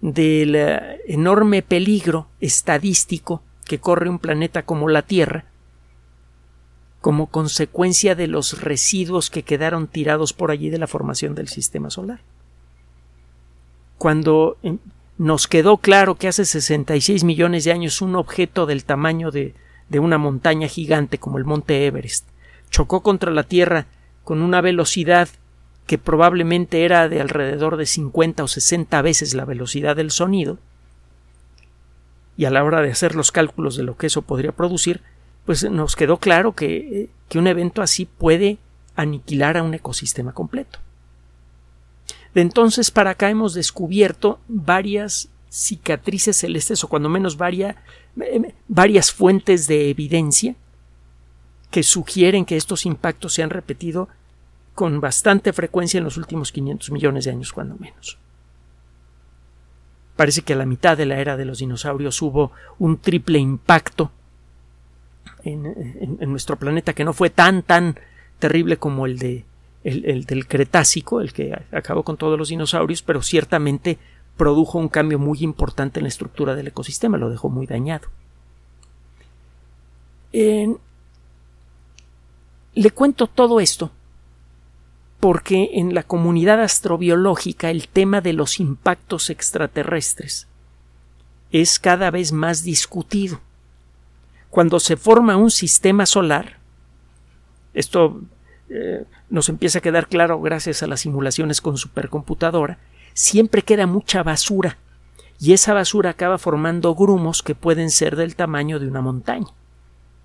del 0.00 0.54
eh, 0.54 1.00
enorme 1.08 1.62
peligro 1.62 2.28
estadístico 2.40 3.42
que 3.64 3.78
corre 3.78 4.10
un 4.10 4.18
planeta 4.18 4.62
como 4.62 4.88
la 4.88 5.02
Tierra 5.02 5.46
como 7.00 7.26
consecuencia 7.26 8.14
de 8.14 8.28
los 8.28 8.62
residuos 8.62 9.28
que 9.28 9.42
quedaron 9.42 9.88
tirados 9.88 10.32
por 10.32 10.50
allí 10.50 10.70
de 10.70 10.78
la 10.78 10.86
formación 10.86 11.34
del 11.34 11.48
sistema 11.48 11.90
solar. 11.90 12.20
Cuando 13.98 14.56
nos 15.18 15.46
quedó 15.46 15.76
claro 15.76 16.14
que 16.14 16.28
hace 16.28 16.46
66 16.46 17.22
millones 17.24 17.64
de 17.64 17.72
años 17.72 18.00
un 18.00 18.16
objeto 18.16 18.64
del 18.64 18.86
tamaño 18.86 19.30
de, 19.30 19.52
de 19.90 19.98
una 19.98 20.16
montaña 20.16 20.66
gigante 20.66 21.18
como 21.18 21.36
el 21.36 21.44
monte 21.44 21.86
Everest 21.86 22.26
chocó 22.74 23.04
contra 23.04 23.30
la 23.30 23.44
Tierra 23.44 23.86
con 24.24 24.42
una 24.42 24.60
velocidad 24.60 25.28
que 25.86 25.96
probablemente 25.96 26.84
era 26.84 27.08
de 27.08 27.20
alrededor 27.20 27.76
de 27.76 27.86
50 27.86 28.42
o 28.42 28.48
60 28.48 29.00
veces 29.00 29.32
la 29.32 29.44
velocidad 29.44 29.94
del 29.94 30.10
sonido, 30.10 30.58
y 32.36 32.46
a 32.46 32.50
la 32.50 32.64
hora 32.64 32.82
de 32.82 32.90
hacer 32.90 33.14
los 33.14 33.30
cálculos 33.30 33.76
de 33.76 33.84
lo 33.84 33.96
que 33.96 34.08
eso 34.08 34.22
podría 34.22 34.50
producir, 34.50 35.02
pues 35.46 35.70
nos 35.70 35.94
quedó 35.94 36.16
claro 36.16 36.56
que, 36.56 37.10
que 37.28 37.38
un 37.38 37.46
evento 37.46 37.80
así 37.80 38.06
puede 38.06 38.58
aniquilar 38.96 39.56
a 39.56 39.62
un 39.62 39.74
ecosistema 39.74 40.32
completo. 40.32 40.80
De 42.34 42.40
entonces 42.40 42.90
para 42.90 43.10
acá 43.10 43.30
hemos 43.30 43.54
descubierto 43.54 44.40
varias 44.48 45.28
cicatrices 45.48 46.38
celestes 46.38 46.82
o 46.82 46.88
cuando 46.88 47.08
menos 47.08 47.36
varias, 47.36 47.76
varias 48.66 49.12
fuentes 49.12 49.68
de 49.68 49.90
evidencia 49.90 50.56
que 51.74 51.82
sugieren 51.82 52.44
que 52.44 52.56
estos 52.56 52.86
impactos 52.86 53.34
se 53.34 53.42
han 53.42 53.50
repetido 53.50 54.08
con 54.76 55.00
bastante 55.00 55.52
frecuencia 55.52 55.98
en 55.98 56.04
los 56.04 56.16
últimos 56.16 56.52
500 56.52 56.92
millones 56.92 57.24
de 57.24 57.32
años, 57.32 57.52
cuando 57.52 57.74
menos. 57.74 58.16
Parece 60.14 60.42
que 60.42 60.52
a 60.52 60.56
la 60.56 60.66
mitad 60.66 60.96
de 60.96 61.04
la 61.04 61.18
era 61.18 61.36
de 61.36 61.44
los 61.44 61.58
dinosaurios 61.58 62.22
hubo 62.22 62.52
un 62.78 62.98
triple 62.98 63.40
impacto 63.40 64.12
en, 65.42 66.16
nuestro 66.30 66.60
planeta 66.60 66.92
que 66.92 67.04
no 67.04 67.12
fue 67.12 67.30
tan 67.30 67.64
tan 67.64 67.98
terrible 68.38 68.76
como 68.76 69.06
el 69.06 69.18
de 69.18 69.44
el, 69.82 70.26
del 70.26 70.46
Cretácico, 70.46 71.20
el 71.20 71.32
que 71.32 71.60
acabó 71.72 72.04
con 72.04 72.16
todos 72.16 72.38
los 72.38 72.50
dinosaurios, 72.50 73.02
pero 73.02 73.20
ciertamente 73.20 73.98
produjo 74.36 74.78
un 74.78 74.88
cambio 74.88 75.18
muy 75.18 75.38
importante 75.40 75.98
en 75.98 76.04
la 76.04 76.08
estructura 76.08 76.54
del 76.54 76.68
ecosistema, 76.68 77.18
lo 77.18 77.30
dejó 77.30 77.48
muy 77.48 77.66
dañado. 77.66 78.06
Le 82.74 82.90
cuento 82.90 83.26
todo 83.26 83.60
esto 83.60 83.90
porque 85.20 85.70
en 85.74 85.94
la 85.94 86.02
comunidad 86.02 86.60
astrobiológica 86.60 87.70
el 87.70 87.88
tema 87.88 88.20
de 88.20 88.34
los 88.34 88.60
impactos 88.60 89.30
extraterrestres 89.30 90.48
es 91.50 91.78
cada 91.78 92.10
vez 92.10 92.32
más 92.32 92.62
discutido. 92.62 93.40
Cuando 94.50 94.80
se 94.80 94.98
forma 94.98 95.36
un 95.36 95.50
sistema 95.50 96.04
solar, 96.04 96.58
esto 97.72 98.20
eh, 98.68 99.04
nos 99.30 99.48
empieza 99.48 99.78
a 99.78 99.80
quedar 99.80 100.08
claro 100.08 100.40
gracias 100.40 100.82
a 100.82 100.86
las 100.86 101.00
simulaciones 101.00 101.60
con 101.60 101.78
supercomputadora, 101.78 102.78
siempre 103.14 103.62
queda 103.62 103.86
mucha 103.86 104.22
basura 104.22 104.76
y 105.40 105.54
esa 105.54 105.72
basura 105.72 106.10
acaba 106.10 106.36
formando 106.36 106.94
grumos 106.94 107.42
que 107.42 107.54
pueden 107.54 107.90
ser 107.90 108.16
del 108.16 108.36
tamaño 108.36 108.78
de 108.78 108.88
una 108.88 109.00
montaña 109.00 109.48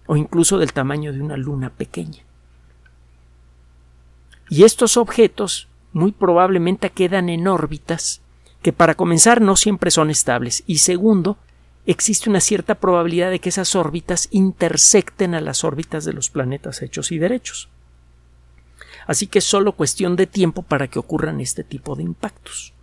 o 0.07 0.17
incluso 0.17 0.57
del 0.57 0.73
tamaño 0.73 1.13
de 1.13 1.21
una 1.21 1.37
luna 1.37 1.69
pequeña. 1.69 2.23
Y 4.49 4.63
estos 4.63 4.97
objetos 4.97 5.67
muy 5.93 6.11
probablemente 6.11 6.89
quedan 6.89 7.29
en 7.29 7.47
órbitas 7.47 8.21
que 8.61 8.73
para 8.73 8.95
comenzar 8.95 9.41
no 9.41 9.55
siempre 9.55 9.91
son 9.91 10.09
estables 10.09 10.63
y 10.67 10.79
segundo 10.79 11.37
existe 11.85 12.29
una 12.29 12.41
cierta 12.41 12.75
probabilidad 12.75 13.31
de 13.31 13.39
que 13.39 13.49
esas 13.49 13.75
órbitas 13.75 14.27
intersecten 14.31 15.33
a 15.33 15.41
las 15.41 15.63
órbitas 15.63 16.05
de 16.05 16.13
los 16.13 16.29
planetas 16.29 16.81
hechos 16.81 17.11
y 17.11 17.17
derechos. 17.17 17.69
Así 19.07 19.27
que 19.27 19.39
es 19.39 19.45
solo 19.45 19.71
cuestión 19.71 20.15
de 20.15 20.27
tiempo 20.27 20.61
para 20.61 20.87
que 20.87 20.99
ocurran 20.99 21.41
este 21.41 21.63
tipo 21.63 21.95
de 21.95 22.03
impactos. 22.03 22.73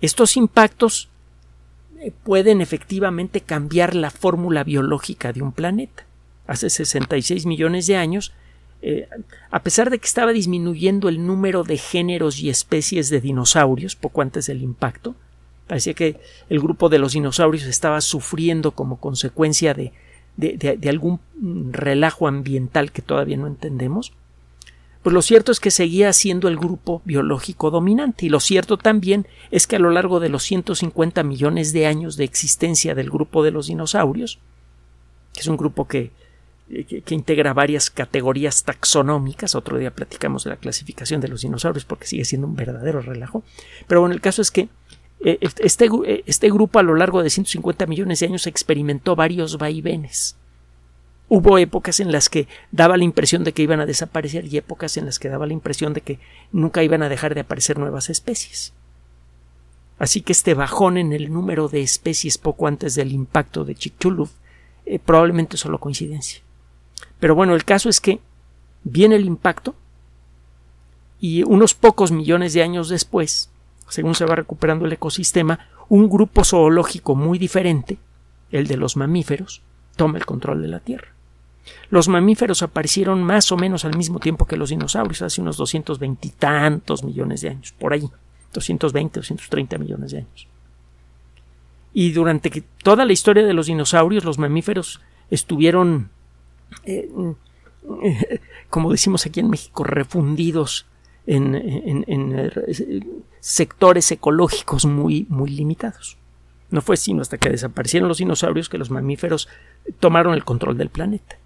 Estos 0.00 0.36
impactos 0.36 1.08
eh, 2.00 2.12
pueden 2.24 2.60
efectivamente 2.60 3.40
cambiar 3.40 3.94
la 3.94 4.10
fórmula 4.10 4.64
biológica 4.64 5.32
de 5.32 5.42
un 5.42 5.52
planeta. 5.52 6.06
Hace 6.46 6.70
66 6.70 7.46
millones 7.46 7.86
de 7.86 7.96
años 7.96 8.32
a 9.50 9.62
pesar 9.62 9.90
de 9.90 9.98
que 9.98 10.06
estaba 10.06 10.32
disminuyendo 10.32 11.08
el 11.08 11.26
número 11.26 11.64
de 11.64 11.78
géneros 11.78 12.40
y 12.40 12.50
especies 12.50 13.08
de 13.08 13.20
dinosaurios 13.20 13.96
poco 13.96 14.22
antes 14.22 14.46
del 14.46 14.62
impacto, 14.62 15.14
parecía 15.66 15.94
que 15.94 16.20
el 16.50 16.60
grupo 16.60 16.88
de 16.88 16.98
los 16.98 17.12
dinosaurios 17.12 17.64
estaba 17.64 18.00
sufriendo 18.00 18.72
como 18.72 19.00
consecuencia 19.00 19.74
de, 19.74 19.92
de, 20.36 20.88
algún 20.88 21.20
relajo 21.72 22.28
ambiental 22.28 22.92
que 22.92 23.02
todavía 23.02 23.36
no 23.36 23.46
entendemos, 23.46 24.12
pues 25.02 25.12
lo 25.12 25.20
cierto 25.20 25.52
es 25.52 25.60
que 25.60 25.70
seguía 25.70 26.12
siendo 26.14 26.48
el 26.48 26.56
grupo 26.56 27.02
biológico 27.04 27.70
dominante. 27.70 28.24
Y 28.24 28.30
lo 28.30 28.40
cierto 28.40 28.78
también 28.78 29.26
es 29.50 29.66
que 29.66 29.76
a 29.76 29.78
lo 29.78 29.90
largo 29.90 30.18
de 30.18 30.30
los 30.30 30.44
150 30.44 31.22
millones 31.24 31.74
de 31.74 31.86
años 31.86 32.16
de 32.16 32.24
existencia 32.24 32.94
del 32.94 33.10
grupo 33.10 33.42
de 33.42 33.50
los 33.50 33.66
dinosaurios, 33.66 34.38
que 35.34 35.40
es 35.40 35.46
un 35.46 35.58
grupo 35.58 35.86
que 35.86 36.10
eh, 36.70 36.84
que, 36.84 37.14
integra 37.14 37.52
varias 37.52 37.90
categorías 37.90 38.64
taxonómicas. 38.64 39.54
Otro 39.54 39.76
día 39.76 39.90
platicamos 39.90 40.44
de 40.44 40.50
la 40.50 40.56
clasificación 40.56 41.20
de 41.20 41.28
los 41.28 41.42
dinosaurios 41.42 41.84
porque 41.84 42.06
sigue 42.06 42.24
siendo 42.24 42.46
un 42.46 42.56
verdadero 42.56 43.02
relajo. 43.02 43.42
Pero 43.86 44.00
bueno, 44.00 44.14
el 44.14 44.22
caso 44.22 44.40
es 44.40 44.50
que 44.50 44.68
eh, 45.20 45.38
este, 45.40 45.86
eh, 46.06 46.22
este 46.24 46.50
grupo 46.50 46.78
a 46.78 46.82
lo 46.82 46.94
largo 46.94 47.22
de 47.22 47.28
150 47.28 47.84
millones 47.86 48.20
de 48.20 48.26
años 48.26 48.46
experimentó 48.46 49.14
varios 49.14 49.58
vaivenes. 49.58 50.36
Hubo 51.28 51.58
épocas 51.58 52.00
en 52.00 52.12
las 52.12 52.30
que 52.30 52.48
daba 52.70 52.96
la 52.96 53.04
impresión 53.04 53.44
de 53.44 53.52
que 53.52 53.62
iban 53.62 53.80
a 53.80 53.86
desaparecer 53.86 54.46
y 54.46 54.56
épocas 54.56 54.96
en 54.96 55.04
las 55.04 55.18
que 55.18 55.28
daba 55.28 55.46
la 55.46 55.52
impresión 55.52 55.92
de 55.92 56.00
que 56.00 56.18
nunca 56.50 56.82
iban 56.82 57.02
a 57.02 57.10
dejar 57.10 57.34
de 57.34 57.40
aparecer 57.40 57.78
nuevas 57.78 58.08
especies. 58.08 58.72
Así 59.98 60.22
que 60.22 60.32
este 60.32 60.54
bajón 60.54 60.96
en 60.96 61.12
el 61.12 61.30
número 61.30 61.68
de 61.68 61.82
especies 61.82 62.38
poco 62.38 62.66
antes 62.66 62.94
del 62.94 63.12
impacto 63.12 63.64
de 63.64 63.74
Chicxulub 63.74 64.30
probablemente 65.04 65.56
es 65.56 65.60
solo 65.60 65.78
coincidencia. 65.78 66.43
Pero 67.20 67.34
bueno, 67.34 67.54
el 67.54 67.64
caso 67.64 67.88
es 67.88 68.00
que 68.00 68.20
viene 68.82 69.16
el 69.16 69.24
impacto 69.24 69.74
y 71.20 71.42
unos 71.42 71.74
pocos 71.74 72.10
millones 72.10 72.52
de 72.52 72.62
años 72.62 72.88
después, 72.88 73.50
según 73.88 74.14
se 74.14 74.26
va 74.26 74.36
recuperando 74.36 74.84
el 74.84 74.92
ecosistema, 74.92 75.68
un 75.88 76.08
grupo 76.08 76.44
zoológico 76.44 77.14
muy 77.14 77.38
diferente, 77.38 77.98
el 78.50 78.66
de 78.66 78.76
los 78.76 78.96
mamíferos, 78.96 79.62
toma 79.96 80.18
el 80.18 80.26
control 80.26 80.62
de 80.62 80.68
la 80.68 80.80
Tierra. 80.80 81.08
Los 81.88 82.08
mamíferos 82.08 82.62
aparecieron 82.62 83.22
más 83.22 83.50
o 83.52 83.56
menos 83.56 83.84
al 83.84 83.96
mismo 83.96 84.18
tiempo 84.20 84.46
que 84.46 84.56
los 84.56 84.70
dinosaurios, 84.70 85.22
hace 85.22 85.40
unos 85.40 85.56
220 85.56 86.28
y 86.28 86.30
tantos 86.30 87.04
millones 87.04 87.40
de 87.40 87.50
años, 87.50 87.72
por 87.72 87.92
ahí, 87.92 88.08
220, 88.52 89.20
230 89.20 89.78
millones 89.78 90.10
de 90.12 90.18
años. 90.18 90.46
Y 91.92 92.12
durante 92.12 92.50
toda 92.82 93.04
la 93.04 93.12
historia 93.12 93.44
de 93.44 93.54
los 93.54 93.66
dinosaurios, 93.66 94.24
los 94.24 94.38
mamíferos 94.38 95.00
estuvieron 95.30 96.10
eh, 96.84 97.08
como 98.70 98.90
decimos 98.90 99.26
aquí 99.26 99.40
en 99.40 99.50
México, 99.50 99.84
refundidos 99.84 100.86
en, 101.26 101.54
eh, 101.54 103.00
sectores 103.40 104.10
ecológicos 104.10 104.86
muy, 104.86 105.26
muy 105.28 105.50
limitados. 105.50 106.16
No 106.70 106.80
fue 106.80 106.96
sino 106.96 107.22
hasta 107.22 107.38
que 107.38 107.50
desaparecieron 107.50 108.08
los 108.08 108.18
dinosaurios 108.18 108.68
que 108.68 108.78
los 108.78 108.90
mamíferos 108.90 109.48
tomaron 110.00 110.34
el 110.34 110.44
control 110.44 110.76
del 110.76 110.90
planeta. 110.90 111.38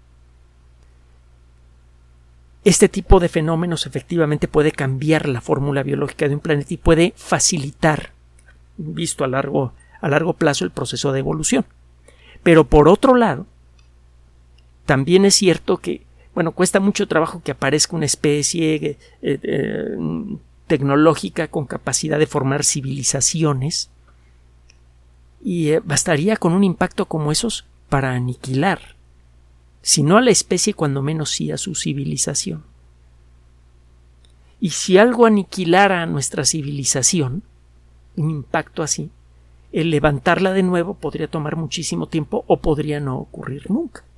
Este 2.63 2.89
tipo 2.89 3.19
de 3.19 3.29
fenómenos 3.29 3.85
efectivamente 3.85 4.47
puede 4.47 4.71
cambiar 4.71 5.29
la 5.29 5.41
fórmula 5.41 5.83
biológica 5.83 6.27
de 6.27 6.35
un 6.35 6.41
planeta 6.41 6.73
y 6.73 6.77
puede 6.77 7.13
facilitar, 7.15 8.11
visto 8.77 9.23
a 9.23 9.27
largo, 9.27 9.73
a 10.01 10.09
largo 10.09 10.33
plazo, 10.33 10.65
el 10.65 10.71
proceso 10.71 11.11
de 11.11 11.19
evolución. 11.19 11.65
Pero 12.43 12.65
por 12.65 12.89
otro 12.89 13.15
lado, 13.15 13.45
también 14.89 15.23
es 15.23 15.35
cierto 15.35 15.77
que, 15.77 16.01
bueno, 16.33 16.51
cuesta 16.53 16.79
mucho 16.79 17.07
trabajo 17.07 17.43
que 17.43 17.51
aparezca 17.51 17.95
una 17.95 18.07
especie 18.07 18.73
eh, 18.73 18.97
eh, 19.21 19.97
tecnológica 20.65 21.47
con 21.47 21.67
capacidad 21.67 22.17
de 22.17 22.25
formar 22.25 22.63
civilizaciones 22.63 23.91
y 25.43 25.69
eh, 25.69 25.79
bastaría 25.85 26.37
con 26.37 26.53
un 26.53 26.63
impacto 26.63 27.05
como 27.05 27.31
esos 27.31 27.67
para 27.87 28.15
aniquilar, 28.15 28.95
si 29.83 30.01
no 30.01 30.17
a 30.17 30.21
la 30.21 30.31
especie, 30.31 30.73
cuando 30.73 31.03
menos 31.03 31.29
sí 31.29 31.51
a 31.51 31.59
su 31.59 31.75
civilización. 31.75 32.63
Y 34.59 34.71
si 34.71 34.97
algo 34.97 35.27
aniquilara 35.27 36.01
a 36.01 36.07
nuestra 36.07 36.45
civilización, 36.45 37.43
un 38.15 38.31
impacto 38.31 38.81
así, 38.81 39.11
el 39.71 39.91
levantarla 39.91 40.51
de 40.51 40.63
nuevo 40.63 40.95
podría 40.95 41.27
tomar 41.27 41.57
muchísimo 41.57 42.07
tiempo 42.07 42.43
o 42.47 42.57
podría 42.57 42.99
no 42.99 43.19
ocurrir 43.19 43.69
nunca. 43.69 44.08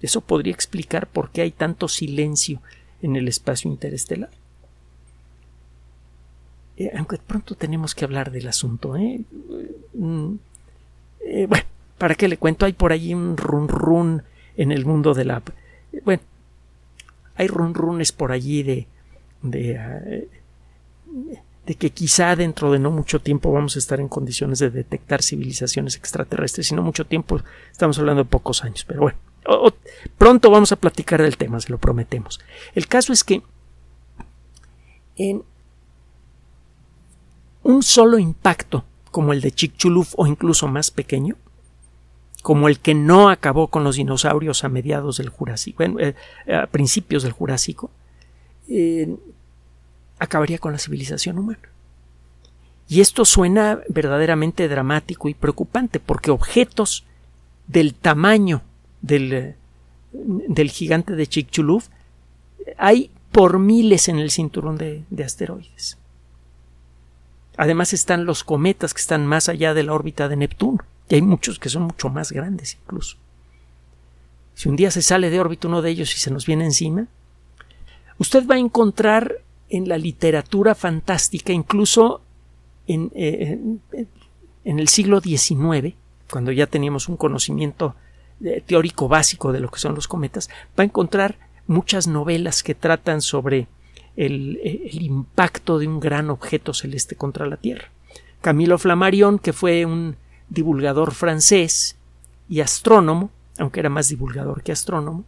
Eso 0.00 0.20
podría 0.20 0.52
explicar 0.52 1.06
por 1.08 1.30
qué 1.30 1.42
hay 1.42 1.50
tanto 1.50 1.88
silencio 1.88 2.60
en 3.02 3.16
el 3.16 3.28
espacio 3.28 3.70
interestelar. 3.70 4.30
Eh, 6.76 6.92
aunque 6.96 7.18
pronto 7.18 7.56
tenemos 7.56 7.94
que 7.94 8.04
hablar 8.04 8.30
del 8.30 8.46
asunto. 8.46 8.96
¿eh? 8.96 9.20
Mm, 9.94 10.34
eh, 11.24 11.46
bueno, 11.48 11.64
¿para 11.98 12.14
qué 12.14 12.28
le 12.28 12.36
cuento? 12.36 12.66
Hay 12.66 12.72
por 12.72 12.92
allí 12.92 13.14
un 13.14 13.36
run 13.36 13.68
run 13.68 14.22
en 14.56 14.72
el 14.72 14.86
mundo 14.86 15.14
de 15.14 15.24
la... 15.24 15.42
Bueno, 16.04 16.22
hay 17.34 17.48
run 17.48 17.74
runes 17.74 18.12
por 18.12 18.32
allí 18.32 18.62
de... 18.62 18.86
de 19.42 20.28
de 21.66 21.74
que 21.74 21.90
quizá 21.90 22.34
dentro 22.34 22.72
de 22.72 22.78
no 22.78 22.90
mucho 22.90 23.20
tiempo 23.20 23.52
vamos 23.52 23.76
a 23.76 23.78
estar 23.78 24.00
en 24.00 24.08
condiciones 24.08 24.58
de 24.58 24.70
detectar 24.70 25.22
civilizaciones 25.22 25.96
extraterrestres, 25.96 26.72
y 26.72 26.74
no 26.74 26.80
mucho 26.80 27.06
tiempo, 27.06 27.42
estamos 27.70 27.98
hablando 27.98 28.24
de 28.24 28.30
pocos 28.30 28.64
años, 28.64 28.86
pero 28.86 29.02
bueno 29.02 29.18
pronto 30.16 30.50
vamos 30.50 30.72
a 30.72 30.76
platicar 30.76 31.22
del 31.22 31.36
tema, 31.36 31.60
se 31.60 31.70
lo 31.70 31.78
prometemos. 31.78 32.40
El 32.74 32.86
caso 32.86 33.12
es 33.12 33.24
que 33.24 33.42
en 35.16 35.42
un 37.62 37.82
solo 37.82 38.18
impacto, 38.18 38.84
como 39.10 39.32
el 39.32 39.40
de 39.40 39.52
Chicxulub 39.52 40.08
o 40.16 40.26
incluso 40.26 40.68
más 40.68 40.90
pequeño, 40.90 41.36
como 42.42 42.68
el 42.68 42.78
que 42.78 42.94
no 42.94 43.30
acabó 43.30 43.68
con 43.68 43.84
los 43.84 43.96
dinosaurios 43.96 44.64
a 44.64 44.68
mediados 44.68 45.18
del 45.18 45.28
Jurásico, 45.28 45.82
eh, 45.82 46.14
a 46.52 46.66
principios 46.66 47.22
del 47.22 47.32
Jurásico, 47.32 47.90
acabaría 50.18 50.58
con 50.58 50.72
la 50.72 50.78
civilización 50.78 51.38
humana. 51.38 51.68
Y 52.88 53.00
esto 53.00 53.24
suena 53.24 53.80
verdaderamente 53.88 54.68
dramático 54.68 55.28
y 55.28 55.34
preocupante 55.34 56.00
porque 56.00 56.30
objetos 56.30 57.04
del 57.66 57.94
tamaño 57.94 58.62
del, 59.02 59.54
del 60.12 60.70
gigante 60.70 61.14
de 61.14 61.26
Chicxulub 61.26 61.82
hay 62.76 63.10
por 63.32 63.58
miles 63.58 64.08
en 64.08 64.18
el 64.18 64.30
cinturón 64.30 64.78
de, 64.78 65.04
de 65.10 65.24
asteroides. 65.24 65.98
Además 67.56 67.92
están 67.92 68.24
los 68.24 68.44
cometas 68.44 68.94
que 68.94 69.00
están 69.00 69.26
más 69.26 69.48
allá 69.48 69.74
de 69.74 69.82
la 69.82 69.92
órbita 69.92 70.28
de 70.28 70.36
Neptuno, 70.36 70.78
y 71.08 71.16
hay 71.16 71.22
muchos 71.22 71.58
que 71.58 71.68
son 71.68 71.82
mucho 71.82 72.08
más 72.08 72.32
grandes 72.32 72.78
incluso. 72.82 73.16
Si 74.54 74.68
un 74.68 74.76
día 74.76 74.90
se 74.90 75.02
sale 75.02 75.30
de 75.30 75.40
órbita 75.40 75.68
uno 75.68 75.82
de 75.82 75.90
ellos 75.90 76.14
y 76.14 76.18
se 76.18 76.30
nos 76.30 76.46
viene 76.46 76.64
encima, 76.64 77.06
usted 78.18 78.46
va 78.46 78.56
a 78.56 78.58
encontrar 78.58 79.36
en 79.70 79.88
la 79.88 79.98
literatura 79.98 80.74
fantástica, 80.74 81.52
incluso 81.52 82.22
en, 82.86 83.10
eh, 83.14 83.58
en 84.64 84.78
el 84.78 84.88
siglo 84.88 85.20
XIX, 85.20 85.94
cuando 86.30 86.52
ya 86.52 86.66
teníamos 86.66 87.08
un 87.08 87.16
conocimiento 87.16 87.94
eh, 88.44 88.62
teórico 88.64 89.08
básico 89.08 89.52
de 89.52 89.60
lo 89.60 89.70
que 89.70 89.80
son 89.80 89.94
los 89.94 90.08
cometas, 90.08 90.48
va 90.78 90.82
a 90.82 90.84
encontrar 90.84 91.38
muchas 91.66 92.06
novelas 92.06 92.62
que 92.62 92.74
tratan 92.74 93.20
sobre 93.20 93.66
el, 94.16 94.60
el, 94.62 95.02
impacto 95.02 95.78
de 95.78 95.86
un 95.86 96.00
gran 96.00 96.30
objeto 96.30 96.74
celeste 96.74 97.16
contra 97.16 97.46
la 97.46 97.56
Tierra. 97.56 97.90
Camilo 98.40 98.78
Flammarion, 98.78 99.38
que 99.38 99.52
fue 99.52 99.84
un 99.84 100.16
divulgador 100.48 101.12
francés 101.12 101.96
y 102.48 102.60
astrónomo, 102.60 103.30
aunque 103.58 103.80
era 103.80 103.90
más 103.90 104.08
divulgador 104.08 104.62
que 104.62 104.72
astrónomo, 104.72 105.24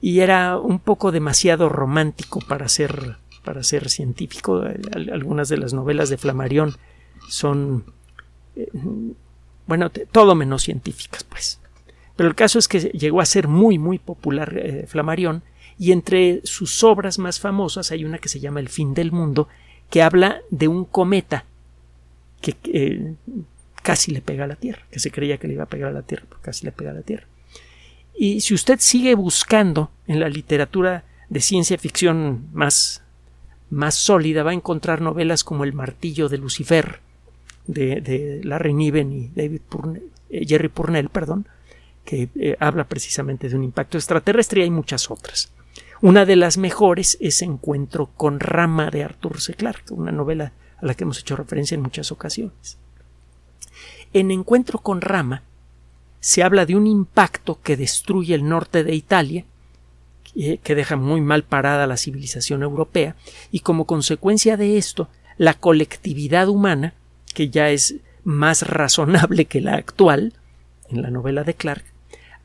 y 0.00 0.20
era 0.20 0.58
un 0.58 0.78
poco 0.78 1.12
demasiado 1.12 1.68
romántico 1.68 2.40
para 2.40 2.68
ser 2.68 3.18
para 3.44 3.62
ser 3.62 3.88
científico. 3.88 4.64
Algunas 5.12 5.48
de 5.48 5.56
las 5.56 5.72
novelas 5.72 6.10
de 6.10 6.16
Flammarion 6.16 6.74
son 7.28 7.84
eh, 8.56 8.68
bueno, 9.66 9.90
todo 9.90 10.34
menos 10.34 10.62
científicas, 10.62 11.24
pues. 11.24 11.60
Pero 12.16 12.28
el 12.28 12.34
caso 12.34 12.58
es 12.58 12.66
que 12.66 12.80
llegó 12.80 13.20
a 13.20 13.26
ser 13.26 13.46
muy, 13.46 13.78
muy 13.78 13.98
popular 13.98 14.56
eh, 14.56 14.86
Flammarion, 14.88 15.42
y 15.78 15.92
entre 15.92 16.40
sus 16.44 16.82
obras 16.82 17.18
más 17.18 17.38
famosas 17.38 17.92
hay 17.92 18.04
una 18.04 18.18
que 18.18 18.30
se 18.30 18.40
llama 18.40 18.60
El 18.60 18.70
fin 18.70 18.94
del 18.94 19.12
mundo, 19.12 19.48
que 19.90 20.02
habla 20.02 20.40
de 20.50 20.68
un 20.68 20.84
cometa 20.84 21.44
que 22.40 22.56
eh, 22.64 23.14
casi 23.82 24.10
le 24.10 24.22
pega 24.22 24.44
a 24.44 24.48
la 24.48 24.56
Tierra, 24.56 24.82
que 24.90 24.98
se 24.98 25.10
creía 25.10 25.38
que 25.38 25.46
le 25.46 25.54
iba 25.54 25.64
a 25.64 25.68
pegar 25.68 25.90
a 25.90 25.92
la 25.92 26.02
Tierra, 26.02 26.24
pero 26.28 26.40
casi 26.40 26.64
le 26.64 26.72
pega 26.72 26.90
a 26.90 26.94
la 26.94 27.02
Tierra. 27.02 27.26
Y 28.18 28.40
si 28.40 28.54
usted 28.54 28.78
sigue 28.80 29.14
buscando 29.14 29.90
en 30.06 30.20
la 30.20 30.28
literatura 30.28 31.04
de 31.28 31.40
ciencia 31.40 31.76
ficción 31.76 32.48
más, 32.52 33.02
más 33.68 33.94
sólida, 33.94 34.42
va 34.42 34.52
a 34.52 34.54
encontrar 34.54 35.02
novelas 35.02 35.44
como 35.44 35.64
El 35.64 35.74
martillo 35.74 36.28
de 36.28 36.38
Lucifer, 36.38 37.00
de, 37.66 38.40
Larry 38.44 38.72
Niven 38.72 39.12
y 39.12 39.28
David 39.34 39.60
eh, 40.30 40.46
Jerry 40.46 40.68
Purnell, 40.68 41.10
perdón, 41.10 41.46
que 42.06 42.30
eh, 42.36 42.56
habla 42.58 42.84
precisamente 42.84 43.50
de 43.50 43.56
un 43.56 43.64
impacto 43.64 43.98
extraterrestre 43.98 44.60
y 44.60 44.64
hay 44.64 44.70
muchas 44.70 45.10
otras. 45.10 45.52
Una 46.00 46.24
de 46.24 46.36
las 46.36 46.56
mejores 46.56 47.18
es 47.20 47.42
Encuentro 47.42 48.10
con 48.16 48.40
Rama 48.40 48.90
de 48.90 49.04
Arthur 49.04 49.40
C. 49.40 49.54
Clarke, 49.54 49.92
una 49.92 50.12
novela 50.12 50.52
a 50.78 50.86
la 50.86 50.94
que 50.94 51.04
hemos 51.04 51.18
hecho 51.18 51.36
referencia 51.36 51.74
en 51.74 51.82
muchas 51.82 52.12
ocasiones. 52.12 52.78
En 54.12 54.30
Encuentro 54.30 54.78
con 54.78 55.00
Rama 55.00 55.42
se 56.20 56.42
habla 56.42 56.64
de 56.64 56.76
un 56.76 56.86
impacto 56.86 57.60
que 57.60 57.76
destruye 57.76 58.34
el 58.34 58.48
norte 58.48 58.84
de 58.84 58.94
Italia, 58.94 59.44
eh, 60.34 60.58
que 60.62 60.74
deja 60.74 60.96
muy 60.96 61.20
mal 61.20 61.42
parada 61.42 61.86
la 61.86 61.96
civilización 61.96 62.62
europea, 62.62 63.16
y 63.50 63.60
como 63.60 63.86
consecuencia 63.86 64.56
de 64.56 64.78
esto, 64.78 65.08
la 65.38 65.54
colectividad 65.54 66.48
humana, 66.48 66.94
que 67.34 67.48
ya 67.50 67.70
es 67.70 67.96
más 68.22 68.62
razonable 68.62 69.46
que 69.46 69.60
la 69.60 69.74
actual, 69.74 70.34
en 70.88 71.02
la 71.02 71.10
novela 71.10 71.42
de 71.42 71.54
Clark, 71.54 71.84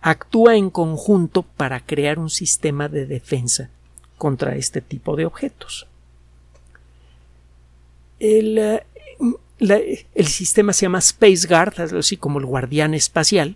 actúa 0.01 0.55
en 0.55 0.69
conjunto 0.69 1.43
para 1.43 1.79
crear 1.79 2.19
un 2.19 2.29
sistema 2.29 2.89
de 2.89 3.05
defensa 3.05 3.69
contra 4.17 4.55
este 4.55 4.81
tipo 4.81 5.15
de 5.15 5.25
objetos. 5.25 5.87
El, 8.19 8.57
eh, 8.57 10.05
sistema 10.25 10.73
se 10.73 10.85
llama 10.85 10.99
Space 10.99 11.47
Guard, 11.47 11.79
así 11.97 12.17
como 12.17 12.39
el 12.39 12.45
guardián 12.45 12.93
espacial, 12.93 13.55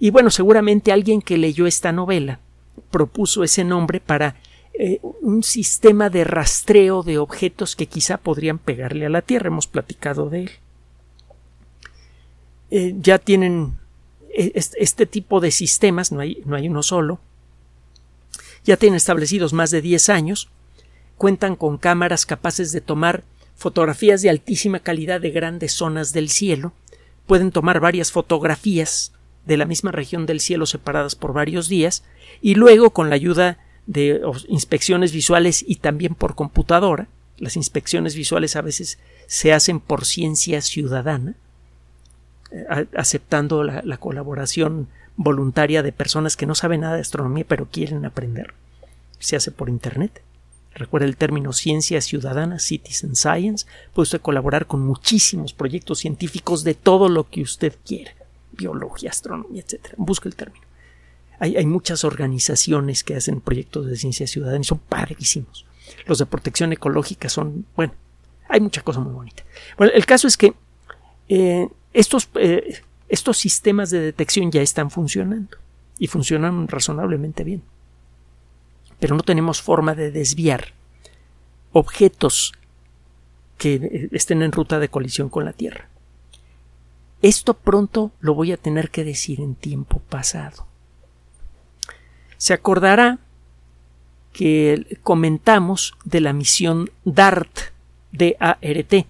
y 0.00 0.10
bueno, 0.10 0.30
seguramente 0.30 0.92
alguien 0.92 1.20
que 1.20 1.38
leyó 1.38 1.66
esta 1.66 1.92
novela 1.92 2.40
propuso 2.90 3.42
ese 3.42 3.64
nombre 3.64 4.00
para 4.00 4.36
eh, 4.74 5.00
un 5.02 5.42
sistema 5.42 6.08
de 6.10 6.22
rastreo 6.22 7.02
de 7.02 7.18
objetos 7.18 7.74
que 7.74 7.86
quizá 7.86 8.18
podrían 8.18 8.58
pegarle 8.58 9.06
a 9.06 9.10
la 9.10 9.22
Tierra. 9.22 9.48
Hemos 9.48 9.66
platicado 9.66 10.30
de 10.30 10.42
él. 10.42 10.50
Eh, 12.70 12.94
ya 13.00 13.18
tienen 13.18 13.76
este 14.34 15.06
tipo 15.06 15.40
de 15.40 15.50
sistemas, 15.50 16.12
no 16.12 16.20
hay, 16.20 16.42
no 16.44 16.56
hay 16.56 16.68
uno 16.68 16.82
solo, 16.82 17.20
ya 18.64 18.76
tienen 18.76 18.96
establecidos 18.96 19.52
más 19.52 19.70
de 19.70 19.82
10 19.82 20.08
años, 20.08 20.48
cuentan 21.16 21.56
con 21.56 21.78
cámaras 21.78 22.26
capaces 22.26 22.72
de 22.72 22.80
tomar 22.80 23.24
fotografías 23.56 24.22
de 24.22 24.30
altísima 24.30 24.80
calidad 24.80 25.20
de 25.20 25.30
grandes 25.30 25.72
zonas 25.72 26.12
del 26.12 26.28
cielo, 26.28 26.72
pueden 27.26 27.50
tomar 27.50 27.80
varias 27.80 28.12
fotografías 28.12 29.12
de 29.44 29.56
la 29.56 29.64
misma 29.64 29.90
región 29.90 30.26
del 30.26 30.40
cielo 30.40 30.66
separadas 30.66 31.14
por 31.14 31.32
varios 31.32 31.68
días, 31.68 32.04
y 32.40 32.54
luego 32.54 32.90
con 32.90 33.08
la 33.08 33.16
ayuda 33.16 33.58
de 33.86 34.20
inspecciones 34.48 35.12
visuales 35.12 35.64
y 35.66 35.76
también 35.76 36.14
por 36.14 36.34
computadora, 36.34 37.08
las 37.38 37.56
inspecciones 37.56 38.14
visuales 38.14 38.56
a 38.56 38.62
veces 38.62 38.98
se 39.26 39.52
hacen 39.52 39.80
por 39.80 40.04
ciencia 40.04 40.60
ciudadana, 40.60 41.34
aceptando 42.96 43.62
la, 43.64 43.96
colaboración 43.98 44.88
voluntaria 45.16 45.82
de 45.82 45.92
personas 45.92 46.36
que 46.36 46.46
no 46.46 46.54
saben 46.54 46.82
nada 46.82 46.94
de 46.94 47.02
astronomía 47.02 47.44
pero 47.46 47.68
quieren 47.70 48.04
aprender. 48.04 48.54
Se 49.18 49.36
hace 49.36 49.50
por 49.50 49.68
Internet. 49.68 50.22
Recuerda 50.74 51.06
el 51.06 51.16
término 51.16 51.52
ciencia 51.52 52.00
ciudadana, 52.00 52.58
citizen 52.60 53.16
science. 53.16 53.66
Puede 53.92 54.04
usted 54.04 54.20
colaborar 54.20 54.66
con 54.66 54.80
muchísimos 54.80 55.52
proyectos 55.52 55.98
científicos 55.98 56.62
de 56.62 56.74
todo 56.74 57.08
lo 57.08 57.28
que 57.28 57.42
usted 57.42 57.74
quiera. 57.84 58.12
Biología, 58.52 59.10
astronomía, 59.10 59.62
etc. 59.62 59.94
Busca 59.96 60.28
el 60.28 60.36
término. 60.36 60.64
Hay, 61.40 61.56
hay, 61.56 61.66
muchas 61.66 62.04
organizaciones 62.04 63.02
que 63.02 63.16
hacen 63.16 63.40
proyectos 63.40 63.86
de 63.86 63.96
ciencia 63.96 64.26
ciudadana 64.26 64.60
y 64.60 64.64
son 64.64 64.78
padrísimos. 64.78 65.66
Los 66.06 66.18
de 66.18 66.26
protección 66.26 66.72
ecológica 66.72 67.28
son, 67.28 67.64
bueno, 67.76 67.92
hay 68.48 68.60
mucha 68.60 68.82
cosa 68.82 69.00
muy 69.00 69.12
bonita. 69.12 69.44
Bueno, 69.76 69.92
el 69.94 70.06
caso 70.06 70.26
es 70.26 70.36
que 70.36 70.54
eh, 71.28 71.68
estos, 71.92 72.28
eh, 72.34 72.82
estos 73.08 73.38
sistemas 73.38 73.90
de 73.90 74.00
detección 74.00 74.50
ya 74.50 74.62
están 74.62 74.90
funcionando 74.90 75.56
y 75.98 76.06
funcionan 76.06 76.68
razonablemente 76.68 77.44
bien. 77.44 77.62
Pero 79.00 79.16
no 79.16 79.22
tenemos 79.22 79.62
forma 79.62 79.94
de 79.94 80.10
desviar 80.10 80.74
objetos 81.72 82.52
que 83.56 83.74
eh, 83.74 84.08
estén 84.12 84.42
en 84.42 84.52
ruta 84.52 84.78
de 84.78 84.88
colisión 84.88 85.28
con 85.28 85.44
la 85.44 85.52
Tierra. 85.52 85.88
Esto 87.20 87.54
pronto 87.54 88.12
lo 88.20 88.34
voy 88.34 88.52
a 88.52 88.56
tener 88.56 88.90
que 88.90 89.04
decir 89.04 89.40
en 89.40 89.54
tiempo 89.54 90.00
pasado. 90.08 90.66
Se 92.36 92.54
acordará 92.54 93.18
que 94.32 94.98
comentamos 95.02 95.94
de 96.04 96.20
la 96.20 96.32
misión 96.32 96.90
DART, 97.04 97.72
D-A-R-T, 98.12 99.06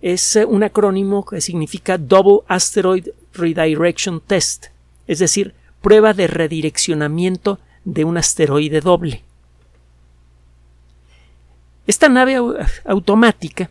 es 0.00 0.36
eh, 0.36 0.44
un 0.44 0.62
acrónimo 0.62 1.24
que 1.24 1.40
significa 1.40 1.98
Double 1.98 2.40
Asteroid 2.48 3.08
Redirection 3.32 4.20
Test, 4.20 4.66
es 5.06 5.18
decir, 5.18 5.54
prueba 5.80 6.14
de 6.14 6.26
redireccionamiento 6.26 7.58
de 7.84 8.04
un 8.04 8.16
asteroide 8.18 8.80
doble. 8.80 9.24
Esta 11.86 12.08
nave 12.08 12.36
automática, 12.84 13.70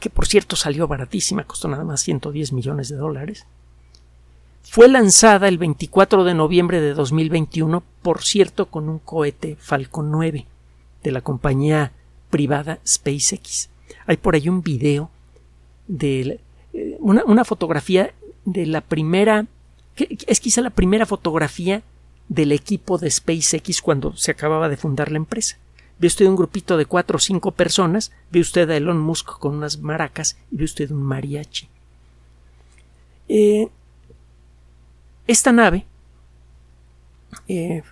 que 0.00 0.10
por 0.10 0.26
cierto 0.26 0.56
salió 0.56 0.86
baratísima, 0.86 1.44
costó 1.44 1.68
nada 1.68 1.84
más 1.84 2.02
110 2.02 2.52
millones 2.52 2.88
de 2.88 2.96
dólares, 2.96 3.46
fue 4.62 4.88
lanzada 4.88 5.48
el 5.48 5.58
24 5.58 6.24
de 6.24 6.34
noviembre 6.34 6.80
de 6.80 6.92
2021, 6.92 7.82
por 8.02 8.22
cierto, 8.22 8.66
con 8.66 8.88
un 8.88 8.98
cohete 8.98 9.56
Falcon 9.58 10.10
9 10.10 10.46
de 11.02 11.10
la 11.12 11.20
compañía 11.22 11.92
privada 12.30 12.80
SpaceX. 12.86 13.70
Hay 14.06 14.16
por 14.16 14.34
ahí 14.34 14.48
un 14.48 14.62
video 14.62 15.10
de 15.88 16.40
eh, 16.72 16.96
una, 17.00 17.44
fotografía 17.44 18.14
de 18.44 18.66
la 18.66 18.80
primera, 18.80 19.46
es 19.96 20.40
quizá 20.40 20.60
la 20.60 20.70
primera 20.70 21.06
fotografía 21.06 21.82
del 22.28 22.52
equipo 22.52 22.98
de 22.98 23.10
SpaceX 23.10 23.80
cuando 23.80 24.16
se 24.16 24.30
acababa 24.30 24.68
de 24.68 24.76
fundar 24.76 25.10
la 25.10 25.18
empresa. 25.18 25.58
Ve 25.98 26.08
usted 26.08 26.26
un 26.26 26.36
grupito 26.36 26.76
de 26.76 26.84
cuatro 26.84 27.16
o 27.16 27.20
cinco 27.20 27.52
personas, 27.52 28.12
ve 28.30 28.40
usted 28.40 28.68
a 28.70 28.76
Elon 28.76 28.98
Musk 28.98 29.38
con 29.38 29.54
unas 29.54 29.78
maracas 29.78 30.36
y 30.50 30.56
ve 30.56 30.64
usted 30.64 30.90
un 30.90 31.02
mariachi. 31.02 31.68
Eh, 33.28 33.68
esta 35.26 35.50
nave 35.50 35.86
eh, 37.48 37.82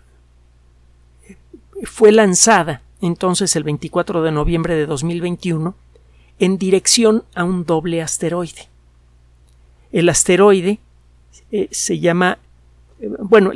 fue 1.84 2.12
lanzada 2.12 2.82
entonces 3.00 3.56
el 3.56 3.64
24 3.64 4.22
de 4.22 4.30
noviembre 4.30 4.76
de 4.76 4.86
2021 4.86 5.74
en 6.38 6.58
dirección 6.58 7.24
a 7.34 7.44
un 7.44 7.64
doble 7.64 8.02
asteroide. 8.02 8.68
El 9.92 10.08
asteroide 10.08 10.78
eh, 11.52 11.68
se 11.70 11.98
llama, 11.98 12.38
eh, 13.00 13.08
bueno, 13.20 13.52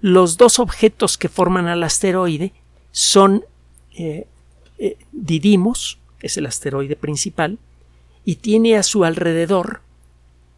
los 0.00 0.36
dos 0.36 0.58
objetos 0.58 1.18
que 1.18 1.28
forman 1.28 1.66
al 1.66 1.82
asteroide 1.82 2.52
son 2.92 3.44
eh, 3.94 4.26
Didimos, 5.12 5.98
es 6.20 6.36
el 6.36 6.46
asteroide 6.46 6.96
principal, 6.96 7.58
y 8.24 8.36
tiene 8.36 8.76
a 8.76 8.82
su 8.82 9.04
alrededor 9.04 9.80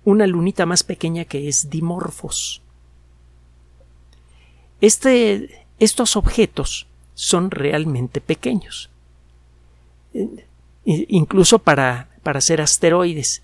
una 0.05 0.27
lunita 0.27 0.67
más 0.67 0.83
pequeña 0.83 1.25
que 1.25 1.49
es 1.49 1.71
Dimorphos. 1.71 2.63
Este, 4.81 5.67
estos 5.79 6.17
objetos 6.17 6.87
son 7.15 7.51
realmente 7.51 8.21
pequeños, 8.21 8.91
incluso 10.91 11.59
para, 11.59 12.09
para 12.23 12.41
ser 12.41 12.61
asteroides. 12.61 13.43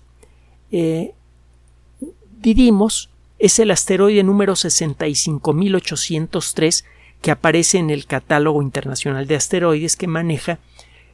Didimos 2.41 3.09
es 3.39 3.59
el 3.59 3.71
asteroide 3.71 4.23
número 4.23 4.55
65803 4.55 6.85
que 7.21 7.31
aparece 7.31 7.79
en 7.79 7.89
el 7.89 8.05
catálogo 8.05 8.61
internacional 8.61 9.27
de 9.27 9.35
asteroides 9.35 9.95
que 9.95 10.07
maneja 10.07 10.59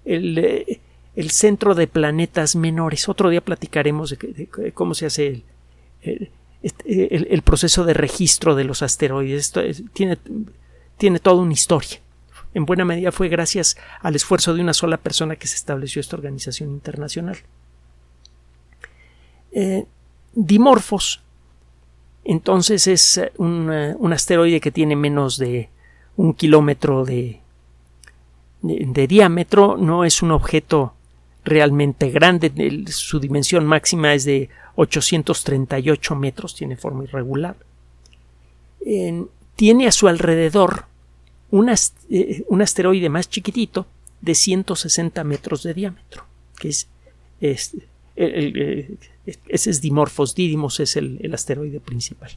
el, 0.06 0.38
eh, 0.38 0.80
centro 1.30 1.74
de 1.74 1.88
planetas 1.88 2.56
menores. 2.56 3.10
Otro 3.10 3.30
día 3.30 3.42
platicaremos 3.42 4.12
de, 4.12 4.50
cómo 4.74 4.94
se 4.94 5.06
hace 5.06 5.44
este, 6.62 7.34
el, 7.34 7.42
proceso 7.44 7.86
de 7.86 7.94
registro 7.94 8.56
de 8.56 8.66
los 8.66 8.82
asteroides. 8.82 9.46
Esto 9.46 9.62
tiene, 9.94 10.18
tiene 10.98 11.20
toda 11.20 11.42
una 11.42 11.54
historia. 11.54 12.02
En 12.54 12.66
buena 12.66 12.86
medida 12.86 13.12
fue 13.12 13.30
gracias 13.30 13.78
al 14.02 14.16
esfuerzo 14.16 14.54
de 14.54 14.62
una 14.62 14.74
sola 14.74 14.98
persona 14.98 15.36
que 15.36 15.48
se 15.48 15.56
estableció 15.56 16.00
esta 16.00 16.18
organización 16.18 16.70
internacional. 16.72 17.38
Eh, 19.54 19.86
Dimorphos 20.34 21.22
entonces 22.24 22.88
es 22.88 23.18
eh, 23.18 23.32
un, 23.38 24.14
asteroide 24.14 24.60
que 24.60 24.72
tiene 24.72 24.96
menos 24.96 25.38
de 25.38 25.70
un 26.18 26.34
kilómetro 26.34 27.04
de, 27.04 27.40
de, 28.62 29.08
diámetro, 29.08 29.78
no 29.78 30.06
es 30.06 30.22
un 30.22 30.32
objeto 30.32 30.94
realmente 31.44 32.12
grande, 32.12 32.52
su 32.88 33.20
dimensión 33.20 33.66
máxima 33.66 34.14
es 34.14 34.26
de 34.26 34.50
838 34.76 36.16
metros, 36.16 36.56
tiene 36.56 36.78
forma 36.78 37.06
irregular. 37.06 37.56
tiene 39.56 39.88
a 39.88 39.92
su 39.92 40.08
alrededor 40.08 40.86
eh, 41.52 42.44
un, 42.48 42.62
asteroide 42.62 43.10
más 43.10 43.30
chiquitito 43.30 43.86
de 44.22 44.36
160 44.36 45.24
metros 45.24 45.64
de 45.64 45.74
diámetro, 45.74 46.26
que 46.58 46.70
es, 46.70 46.88
ese 49.48 49.70
es 49.70 49.82
Dimorphos, 49.82 50.36
Didymos 50.36 50.80
es 50.80 50.96
el, 50.96 51.30
asteroide 51.34 51.80
principal. 51.80 52.32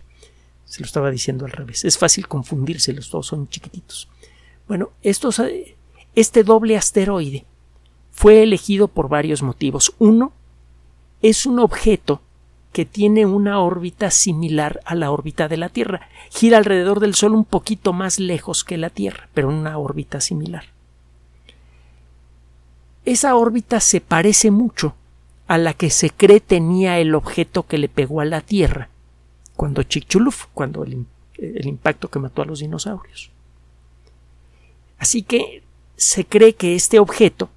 Se 0.64 0.80
lo 0.80 0.86
estaba 0.86 1.10
diciendo 1.10 1.44
al 1.44 1.52
revés. 1.52 1.84
Es 1.84 1.98
fácil 1.98 2.26
confundirse, 2.26 2.92
los 2.92 3.10
dos 3.10 3.26
son 3.26 3.48
chiquititos. 3.48 4.08
Bueno, 4.66 4.90
estos, 5.02 5.38
eh, 5.40 5.76
este 6.14 6.42
doble 6.42 6.76
asteroide 6.76 7.44
fue 8.10 8.42
elegido 8.42 8.88
por 8.88 9.08
varios 9.08 9.42
motivos. 9.42 9.94
Uno, 9.98 10.32
es 11.22 11.46
un 11.46 11.58
objeto 11.58 12.22
que 12.74 12.84
tiene 12.84 13.24
una 13.24 13.60
órbita 13.60 14.10
similar 14.10 14.80
a 14.84 14.96
la 14.96 15.12
órbita 15.12 15.46
de 15.46 15.56
la 15.56 15.68
Tierra. 15.68 16.08
Gira 16.30 16.58
alrededor 16.58 16.98
del 16.98 17.14
Sol 17.14 17.32
un 17.32 17.44
poquito 17.44 17.92
más 17.92 18.18
lejos 18.18 18.64
que 18.64 18.76
la 18.76 18.90
Tierra, 18.90 19.28
pero 19.32 19.48
en 19.48 19.58
una 19.58 19.78
órbita 19.78 20.20
similar. 20.20 20.64
Esa 23.04 23.36
órbita 23.36 23.78
se 23.78 24.00
parece 24.00 24.50
mucho 24.50 24.96
a 25.46 25.56
la 25.56 25.72
que 25.72 25.88
se 25.88 26.10
cree 26.10 26.40
tenía 26.40 26.98
el 26.98 27.14
objeto 27.14 27.62
que 27.62 27.78
le 27.78 27.88
pegó 27.88 28.20
a 28.20 28.24
la 28.24 28.40
Tierra 28.40 28.88
cuando 29.54 29.84
Chicxulub, 29.84 30.34
cuando 30.52 30.82
el, 30.82 31.06
impacto 31.38 32.10
que 32.10 32.18
mató 32.18 32.42
a 32.42 32.46
los 32.46 32.58
dinosaurios. 32.58 33.30
Así 34.98 35.22
que 35.22 35.62
se 35.96 36.24
cree 36.24 36.56
que 36.56 36.74
este 36.74 36.98
objeto, 36.98 37.50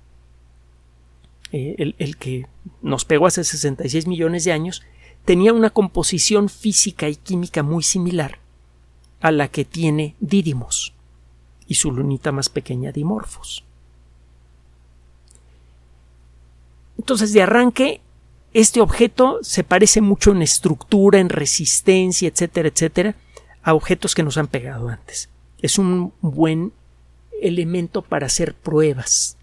eh, 1.51 1.73
el, 1.79 1.95
el, 1.97 2.17
que 2.17 2.45
nos 2.83 3.03
pegó 3.03 3.25
hace 3.25 3.43
66 3.43 4.05
millones 4.05 4.43
de 4.43 4.51
años, 4.51 4.83
tenía 5.27 5.51
una 5.51 5.71
composición 5.71 6.47
física 6.47 7.09
y 7.09 7.17
química 7.17 7.61
muy 7.61 7.83
similar 7.83 8.39
a 9.19 9.29
la 9.31 9.49
que 9.49 9.65
tiene 9.65 10.15
Didymos 10.21 10.93
y 11.67 11.75
su 11.75 11.91
lunita 11.91 12.31
más 12.31 12.47
pequeña 12.47 12.93
Dimorphos. 12.93 13.65
Entonces, 16.97 17.33
de 17.33 17.41
arranque, 17.41 17.99
este 18.53 18.79
objeto 18.79 19.39
se 19.41 19.65
parece 19.65 19.99
mucho 19.99 20.31
en 20.31 20.43
estructura, 20.43 21.19
en 21.19 21.27
resistencia, 21.27 22.29
etcétera, 22.29 22.69
etcétera, 22.69 23.15
a 23.63 23.73
objetos 23.73 24.15
que 24.15 24.23
nos 24.23 24.37
han 24.37 24.47
pegado 24.47 24.87
antes. 24.87 25.27
Es 25.61 25.77
un 25.77 26.13
buen 26.21 26.71
elemento 27.41 28.01
para 28.01 28.27
hacer 28.27 28.53
pruebas. 28.53 29.35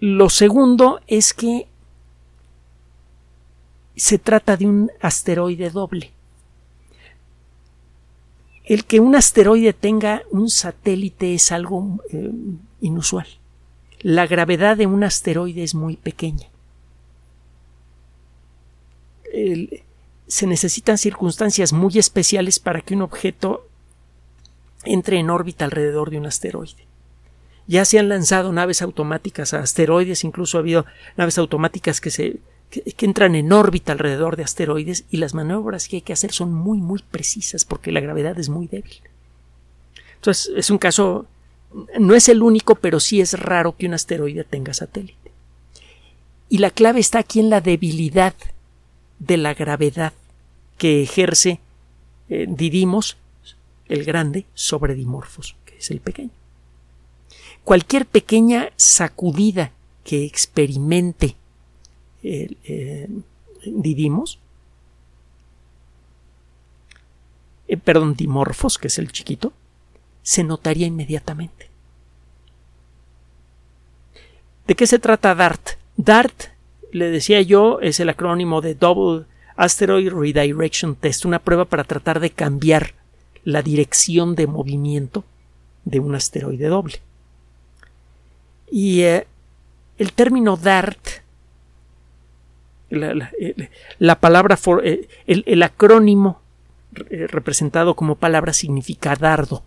Lo 0.00 0.28
segundo 0.28 1.00
es 1.06 1.32
que 1.32 1.69
se 4.00 4.18
trata 4.18 4.56
de 4.56 4.66
un 4.66 4.90
asteroide 5.00 5.70
doble. 5.70 6.10
El 8.64 8.84
que 8.84 9.00
un 9.00 9.16
asteroide 9.16 9.72
tenga 9.72 10.22
un 10.30 10.48
satélite 10.48 11.34
es 11.34 11.50
algo 11.50 11.98
eh, 12.12 12.30
inusual 12.80 13.26
la 14.02 14.26
gravedad 14.26 14.76
de 14.76 14.86
un 14.86 15.04
asteroide 15.04 15.62
es 15.62 15.74
muy 15.74 15.96
pequeña. 15.96 16.48
se 20.26 20.46
necesitan 20.46 20.98
circunstancias 20.98 21.72
muy 21.72 21.98
especiales 21.98 22.58
para 22.58 22.80
que 22.80 22.94
un 22.94 23.02
objeto 23.02 23.66
entre 24.84 25.18
en 25.18 25.30
órbita 25.30 25.64
alrededor 25.64 26.10
de 26.10 26.18
un 26.18 26.26
asteroide. 26.26 26.86
Ya 27.66 27.84
se 27.84 27.98
han 27.98 28.08
lanzado 28.08 28.52
naves 28.52 28.82
automáticas 28.82 29.54
a 29.54 29.60
asteroides, 29.60 30.24
incluso 30.24 30.56
ha 30.56 30.60
habido 30.60 30.84
naves 31.16 31.38
automáticas 31.38 32.00
que 32.00 32.10
se 32.10 32.40
que 32.70 33.06
entran 33.06 33.34
en 33.34 33.52
órbita 33.52 33.92
alrededor 33.92 34.36
de 34.36 34.44
asteroides 34.44 35.04
y 35.10 35.16
las 35.16 35.34
maniobras 35.34 35.88
que 35.88 35.96
hay 35.96 36.02
que 36.02 36.12
hacer 36.12 36.32
son 36.32 36.54
muy 36.54 36.78
muy 36.78 37.02
precisas 37.10 37.64
porque 37.64 37.90
la 37.90 38.00
gravedad 38.00 38.38
es 38.38 38.48
muy 38.48 38.68
débil. 38.68 39.00
Entonces 40.16 40.52
es 40.56 40.70
un 40.70 40.78
caso 40.78 41.26
no 41.98 42.14
es 42.14 42.28
el 42.28 42.42
único, 42.42 42.74
pero 42.74 43.00
sí 43.00 43.20
es 43.20 43.38
raro 43.38 43.76
que 43.76 43.86
un 43.86 43.94
asteroide 43.94 44.44
tenga 44.44 44.74
satélite. 44.74 45.30
Y 46.48 46.58
la 46.58 46.70
clave 46.70 47.00
está 47.00 47.20
aquí 47.20 47.40
en 47.40 47.50
la 47.50 47.60
debilidad 47.60 48.34
de 49.18 49.36
la 49.36 49.54
gravedad 49.54 50.12
que 50.78 51.02
ejerce 51.02 51.60
eh, 52.28 52.46
Didimos, 52.48 53.16
el 53.88 54.04
grande, 54.04 54.46
sobre 54.54 54.94
Dimorphos, 54.94 55.56
que 55.64 55.76
es 55.76 55.90
el 55.90 56.00
pequeño. 56.00 56.30
Cualquier 57.62 58.06
pequeña 58.06 58.70
sacudida 58.76 59.72
que 60.02 60.24
experimente 60.24 61.36
eh, 62.22 62.56
eh, 62.64 63.08
perdón, 67.84 68.14
Dimorphos, 68.14 68.78
que 68.78 68.88
es 68.88 68.98
el 68.98 69.12
chiquito, 69.12 69.52
se 70.22 70.44
notaría 70.44 70.86
inmediatamente. 70.86 71.70
¿De 74.66 74.74
qué 74.74 74.86
se 74.86 74.98
trata 74.98 75.34
DART? 75.34 75.70
DART, 75.96 76.44
le 76.92 77.10
decía 77.10 77.40
yo, 77.40 77.80
es 77.80 78.00
el 78.00 78.08
acrónimo 78.08 78.60
de 78.60 78.74
Double 78.74 79.26
Asteroid 79.56 80.12
Redirection 80.12 80.94
Test, 80.94 81.24
una 81.24 81.38
prueba 81.38 81.64
para 81.64 81.84
tratar 81.84 82.20
de 82.20 82.30
cambiar 82.30 82.94
la 83.44 83.62
dirección 83.62 84.34
de 84.34 84.46
movimiento 84.46 85.24
de 85.84 86.00
un 86.00 86.14
asteroide 86.14 86.68
doble. 86.68 87.00
Y 88.70 89.02
eh, 89.02 89.26
el 89.98 90.12
término 90.12 90.56
DART, 90.56 91.19
la, 92.90 94.20
palabra, 94.20 94.58
eh, 94.82 95.08
el, 95.26 95.62
acrónimo 95.62 96.40
eh, 97.08 97.26
representado 97.28 97.94
como 97.94 98.16
palabra 98.16 98.52
significa 98.52 99.14
dardo. 99.14 99.62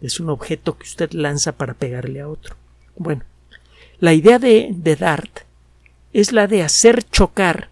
Es 0.00 0.20
un 0.20 0.30
objeto 0.30 0.78
que 0.78 0.84
usted 0.84 1.12
lanza 1.12 1.52
para 1.52 1.74
pegarle 1.74 2.20
a 2.20 2.28
otro. 2.28 2.56
Bueno, 2.96 3.24
la 3.98 4.14
idea 4.14 4.38
de, 4.38 4.72
DART 4.98 5.40
es 6.12 6.32
la 6.32 6.46
de 6.46 6.62
hacer 6.62 7.02
chocar 7.02 7.70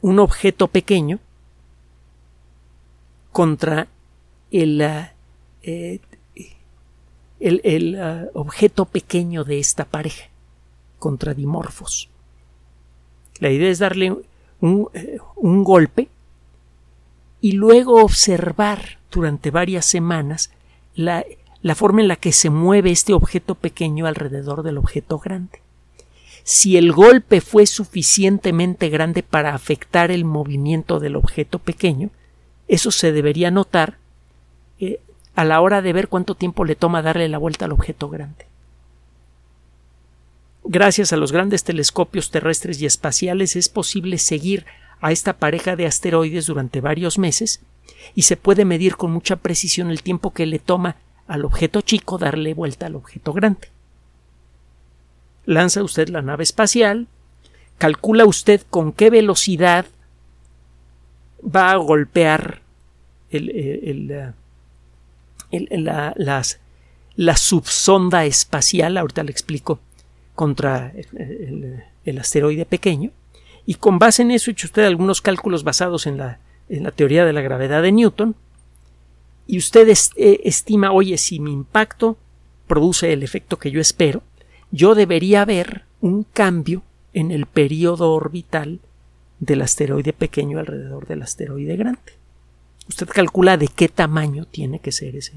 un 0.00 0.18
objeto 0.18 0.68
pequeño 0.68 1.18
contra 3.32 3.88
el, 4.50 4.80
eh, 5.62 6.00
el, 7.40 8.00
ah, 8.00 8.26
objeto 8.32 8.86
pequeño 8.86 9.44
de 9.44 9.58
esta 9.58 9.84
pareja, 9.84 10.28
contra 10.98 11.34
dimorfos. 11.34 12.08
La 13.40 13.50
idea 13.50 13.70
es 13.70 13.78
darle 13.78 14.14
un, 14.60 14.88
eh, 14.94 15.18
un 15.36 15.64
golpe 15.64 16.08
y 17.40 17.52
luego 17.52 18.02
observar 18.02 18.98
durante 19.10 19.50
varias 19.50 19.86
semanas 19.86 20.50
la, 20.94 21.24
la 21.62 21.74
forma 21.74 22.00
en 22.00 22.08
la 22.08 22.16
que 22.16 22.32
se 22.32 22.50
mueve 22.50 22.90
este 22.90 23.12
objeto 23.12 23.54
pequeño 23.54 24.06
alrededor 24.06 24.62
del 24.62 24.78
objeto 24.78 25.18
grande. 25.18 25.60
Si 26.42 26.76
el 26.76 26.92
golpe 26.92 27.40
fue 27.40 27.66
suficientemente 27.66 28.88
grande 28.88 29.22
para 29.24 29.54
afectar 29.54 30.10
el 30.12 30.24
movimiento 30.24 31.00
del 31.00 31.16
objeto 31.16 31.58
pequeño, 31.58 32.10
eso 32.68 32.90
se 32.90 33.10
debería 33.10 33.50
notar 33.50 33.98
eh, 34.78 35.00
a 35.34 35.44
la 35.44 35.60
hora 35.60 35.82
de 35.82 35.92
ver 35.92 36.08
cuánto 36.08 36.34
tiempo 36.34 36.64
le 36.64 36.76
toma 36.76 37.02
darle 37.02 37.28
la 37.28 37.38
vuelta 37.38 37.64
al 37.64 37.72
objeto 37.72 38.08
grande. 38.08 38.46
Gracias 40.68 41.12
a 41.12 41.16
los 41.16 41.30
grandes 41.30 41.62
telescopios 41.62 42.32
terrestres 42.32 42.82
y 42.82 42.86
espaciales 42.86 43.54
es 43.54 43.68
posible 43.68 44.18
seguir 44.18 44.66
a 45.00 45.12
esta 45.12 45.34
pareja 45.34 45.76
de 45.76 45.86
asteroides 45.86 46.46
durante 46.46 46.80
varios 46.80 47.18
meses 47.18 47.60
y 48.16 48.22
se 48.22 48.36
puede 48.36 48.64
medir 48.64 48.96
con 48.96 49.12
mucha 49.12 49.36
precisión 49.36 49.92
el 49.92 50.02
tiempo 50.02 50.32
que 50.32 50.44
le 50.44 50.58
toma 50.58 50.96
al 51.28 51.44
objeto 51.44 51.82
chico 51.82 52.18
darle 52.18 52.52
vuelta 52.52 52.86
al 52.86 52.96
objeto 52.96 53.32
grande. 53.32 53.68
Lanza 55.44 55.84
usted 55.84 56.08
la 56.08 56.20
nave 56.20 56.42
espacial, 56.42 57.06
calcula 57.78 58.24
usted 58.24 58.62
con 58.68 58.92
qué 58.92 59.08
velocidad 59.08 59.86
va 61.44 61.70
a 61.70 61.76
golpear 61.76 62.60
el, 63.30 64.24
la, 65.70 66.14
la 67.14 67.36
subsonda 67.36 68.24
espacial, 68.24 68.96
ahorita 68.96 69.22
le 69.22 69.30
explico 69.30 69.78
contra 70.36 70.92
el, 72.04 72.18
asteroide 72.20 72.64
pequeño 72.64 73.10
y 73.66 73.74
con 73.74 73.98
base 73.98 74.22
en 74.22 74.30
eso 74.30 74.52
hecho 74.52 74.68
usted 74.68 74.84
algunos 74.84 75.20
cálculos 75.20 75.64
basados 75.64 76.06
en 76.06 76.18
la, 76.18 76.38
en 76.68 76.84
la 76.84 76.92
teoría 76.92 77.24
de 77.24 77.32
la 77.32 77.40
gravedad 77.40 77.82
de 77.82 77.90
Newton 77.90 78.36
y 79.48 79.58
usted 79.58 79.88
eh, 79.88 80.40
estima, 80.44 80.92
oye, 80.92 81.18
si 81.18 81.40
mi 81.40 81.52
impacto 81.52 82.16
produce 82.66 83.12
el 83.12 83.22
efecto 83.22 83.58
que 83.58 83.70
yo 83.70 83.80
espero, 83.80 84.22
yo 84.70 84.94
debería 84.94 85.44
ver 85.44 85.84
un 86.00 86.24
cambio 86.24 86.82
en 87.12 87.30
el 87.30 87.46
periodo 87.46 88.12
orbital 88.12 88.80
del 89.38 89.62
asteroide 89.62 90.12
pequeño 90.12 90.58
alrededor 90.58 91.06
del 91.06 91.22
asteroide 91.22 91.76
grande. 91.76 92.12
Usted 92.88 93.08
calcula 93.08 93.56
de 93.56 93.68
qué 93.68 93.88
tamaño 93.88 94.46
tiene 94.46 94.80
que 94.80 94.92
ser 94.92 95.16
ese, 95.16 95.34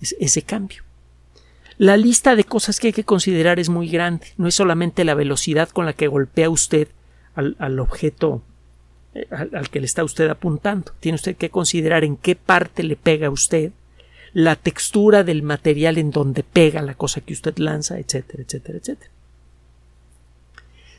ese 0.00 0.42
cambio. 0.42 0.82
La 1.82 1.96
lista 1.96 2.36
de 2.36 2.44
cosas 2.44 2.78
que 2.78 2.86
hay 2.86 2.92
que 2.92 3.02
considerar 3.02 3.58
es 3.58 3.68
muy 3.68 3.88
grande. 3.88 4.28
No 4.36 4.46
es 4.46 4.54
solamente 4.54 5.02
la 5.04 5.14
velocidad 5.14 5.68
con 5.70 5.84
la 5.84 5.94
que 5.94 6.06
golpea 6.06 6.48
usted 6.48 6.86
al, 7.34 7.80
objeto 7.80 8.40
eh, 9.14 9.26
al, 9.32 9.68
que 9.68 9.80
le 9.80 9.86
está 9.86 10.04
usted 10.04 10.30
apuntando. 10.30 10.92
Tiene 11.00 11.16
usted 11.16 11.34
que 11.34 11.50
considerar 11.50 12.04
en 12.04 12.16
qué 12.16 12.36
parte 12.36 12.84
le 12.84 12.94
pega 12.94 13.26
a 13.26 13.30
usted, 13.30 13.72
la 14.32 14.54
textura 14.54 15.24
del 15.24 15.42
material 15.42 15.98
en 15.98 16.12
donde 16.12 16.44
pega 16.44 16.82
la 16.82 16.94
cosa 16.94 17.20
que 17.20 17.32
usted 17.32 17.58
lanza, 17.58 17.98
etcétera, 17.98 18.44
etcétera, 18.44 18.78
etcétera. 18.78 19.10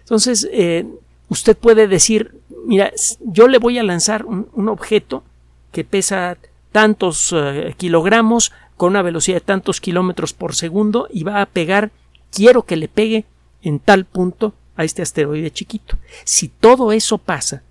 Entonces, 0.01 0.49
eh, 0.51 0.85
usted 1.29 1.55
puede 1.55 1.87
decir, 1.87 2.35
mira, 2.65 2.91
yo 3.21 3.47
le 3.47 3.57
voy 3.57 3.77
a 3.77 3.83
lanzar 3.83 4.25
un, 4.25 4.67
objeto 4.67 5.23
que 5.71 5.85
pesa 5.85 6.37
tantos 6.73 7.33
eh, 7.33 7.73
kilogramos 7.77 8.51
con 8.83 8.89
una 8.89 9.01
velocidad 9.01 9.37
de 9.37 9.45
tantos 9.45 9.79
kilómetros 9.79 10.33
por 10.33 10.55
segundo 10.55 11.07
y 11.09 11.23
va 11.23 11.41
a 11.41 11.45
pegar, 11.45 11.91
quiero 12.33 12.63
que 12.63 12.75
le 12.75 12.89
pegue 12.89 13.23
en 13.61 13.79
tal 13.79 14.03
punto 14.03 14.55
a 14.75 14.83
este 14.83 15.01
asteroide 15.01 15.51
chiquito. 15.51 15.97
Si 16.25 16.49
todo 16.49 16.91
eso 16.91 17.17
pasa, 17.17 17.63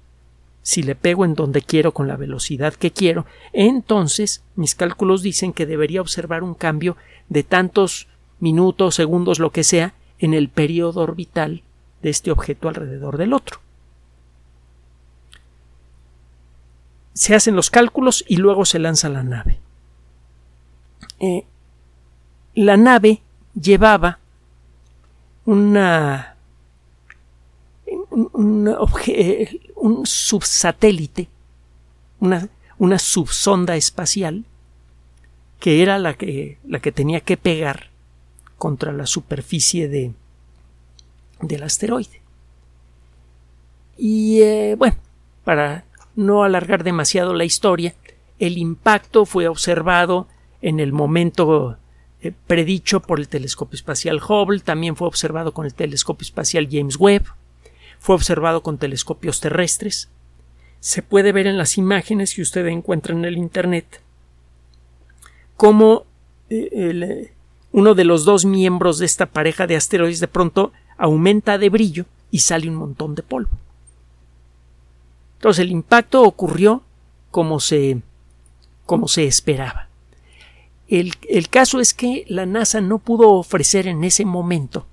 si 0.63 0.83
le 0.83 0.95
pego 0.95 1.27
en 1.27 1.35
donde 1.35 1.61
quiero 1.61 1.93
con 1.93 2.09
la 2.09 2.17
velocidad 2.17 2.73
que 2.73 2.93
quiero, 2.93 3.27
entonces 3.53 4.43
mis 4.57 4.75
cálculos 4.75 5.21
dicen 5.21 5.53
que 5.53 5.67
debería 5.67 6.01
observar 6.01 6.43
un 6.43 6.55
cambio 6.55 6.97
de 7.29 7.43
tantos 7.43 8.09
minutos, 8.41 8.95
segundos, 8.95 9.39
lo 9.39 9.51
que 9.51 9.65
sea, 9.65 9.93
en 10.19 10.33
el 10.33 10.49
periodo 10.49 11.03
orbital 11.03 11.63
de 12.01 12.09
este 12.09 12.31
objeto 12.31 12.71
alrededor 12.71 13.19
del 13.19 13.35
otro. 13.35 13.61
Se 17.13 17.35
hacen 17.35 17.55
los 17.55 17.69
cálculos 17.69 18.25
y 18.27 18.39
luego 18.39 18.65
se 18.65 18.79
lanza 18.79 19.11
la 19.11 19.23
nave. 19.23 19.61
Eh, 21.23 21.45
la 22.57 22.77
nave 22.77 23.23
llevaba 23.55 24.19
una 25.45 26.37
un, 28.11 30.03
subsatélite, 30.05 31.29
una, 32.19 32.49
una, 32.79 32.99
subsonda 32.99 33.77
espacial 33.77 34.45
que 35.61 35.81
era 35.81 35.99
la 36.01 36.15
que, 36.15 36.59
la 36.67 36.81
que 36.81 36.91
tenía 36.91 37.21
que 37.21 37.37
pegar 37.37 37.91
contra 38.59 38.91
la 38.91 39.07
superficie 39.07 39.89
de, 39.89 40.13
del 41.41 41.63
asteroide. 41.63 42.21
Y 43.97 44.41
eh, 44.43 44.75
bueno, 44.77 44.97
para 45.45 45.85
no 46.17 46.43
alargar 46.43 46.83
demasiado 46.83 47.33
la 47.33 47.45
historia, 47.45 47.95
el 48.41 48.59
impacto 48.59 49.25
fue 49.25 49.47
observado 49.47 50.27
en 50.63 50.81
el 50.81 50.93
momento 50.93 51.77
eh, 52.23 52.33
predicho 52.47 53.01
por 53.01 53.19
el 53.19 53.29
telescopio 53.29 53.77
espacial 53.77 54.21
Hubble, 54.27 54.61
también 54.61 54.97
fue 54.97 55.09
observado 55.09 55.53
con 55.53 55.67
el 55.67 55.75
telescopio 55.75 56.25
espacial 56.25 56.69
James 56.71 56.97
Webb, 56.97 57.25
fue 57.99 58.15
observado 58.15 58.63
con 58.63 58.79
telescopios 58.79 59.41
terrestres. 59.41 60.09
Se 60.81 61.03
puede 61.03 61.33
ver 61.33 61.47
en 61.47 61.59
las 61.59 61.79
imágenes 61.79 62.35
que 62.35 62.43
usted 62.43 62.67
encuentra 62.67 63.15
en 63.15 63.25
el 63.25 63.37
Internet 63.37 64.01
cómo 65.57 66.05
eh, 66.51 67.33
uno 67.73 67.95
de 67.95 68.05
los 68.05 68.25
dos 68.25 68.45
miembros 68.45 68.99
de 68.99 69.07
esta 69.07 69.27
pareja 69.27 69.67
de 69.67 69.77
asteroides 69.77 70.21
de 70.21 70.29
pronto 70.29 70.73
aumenta 70.97 71.59
de 71.59 71.71
brillo 71.71 72.07
y 72.31 72.41
sale 72.41 72.69
un 72.69 72.77
montón 72.77 73.15
de 73.15 73.23
polvo. 73.23 73.51
Entonces 75.39 75.65
el 75.65 75.71
impacto 75.71 76.23
ocurrió 76.23 76.83
como 77.31 77.59
se, 77.61 78.01
como 78.87 79.09
se 79.09 79.27
esperaba. 79.27 79.89
El, 80.93 81.49
caso 81.49 81.81
es 81.81 81.95
que 81.95 82.27
la 82.29 82.45
NASA 82.45 82.83
no 82.83 82.99
pudo 82.99 83.31
ofrecer 83.31 83.87
en 83.87 84.05
ese 84.05 84.27
momento 84.27 84.85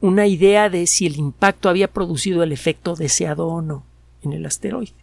una 0.00 0.26
idea 0.26 0.70
de 0.70 0.86
si 0.86 1.04
el 1.04 1.16
impacto 1.16 1.68
había 1.68 1.88
producido 1.92 2.42
el 2.42 2.50
efecto 2.50 2.94
deseado 2.94 3.46
o 3.46 3.60
no 3.60 3.84
en 4.22 4.32
el 4.32 4.46
asteroide. 4.46 4.94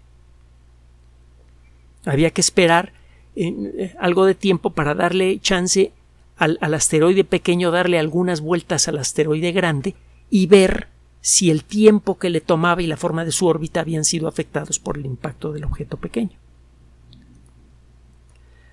Había 2.06 2.32
que 2.32 2.42
esperar 2.42 2.94
eh, 3.36 3.94
algo 4.00 4.26
de 4.26 4.34
tiempo 4.34 4.72
para 4.72 4.96
darle 4.96 5.40
chance 5.40 5.92
al, 6.38 6.58
al, 6.60 6.74
asteroide 6.74 7.24
pequeño, 7.24 7.70
darle 7.70 8.00
algunas 8.00 8.42
vueltas 8.42 8.88
al 8.88 8.98
asteroide 8.98 9.52
grande 9.52 9.94
y 10.32 10.48
ver 10.48 10.88
si 11.22 11.52
el 11.52 11.64
tiempo 11.64 12.18
que 12.18 12.32
le 12.32 12.42
tomaba 12.42 12.82
y 12.82 12.88
la 12.88 12.98
forma 12.98 13.26
de 13.26 13.32
su 13.32 13.46
órbita 13.46 13.82
habían 13.82 14.06
sido 14.06 14.28
afectados 14.28 14.80
por 14.80 14.98
el 14.98 15.06
impacto 15.06 15.54
del 15.54 15.66
objeto 15.66 15.98
pequeño. 15.98 16.40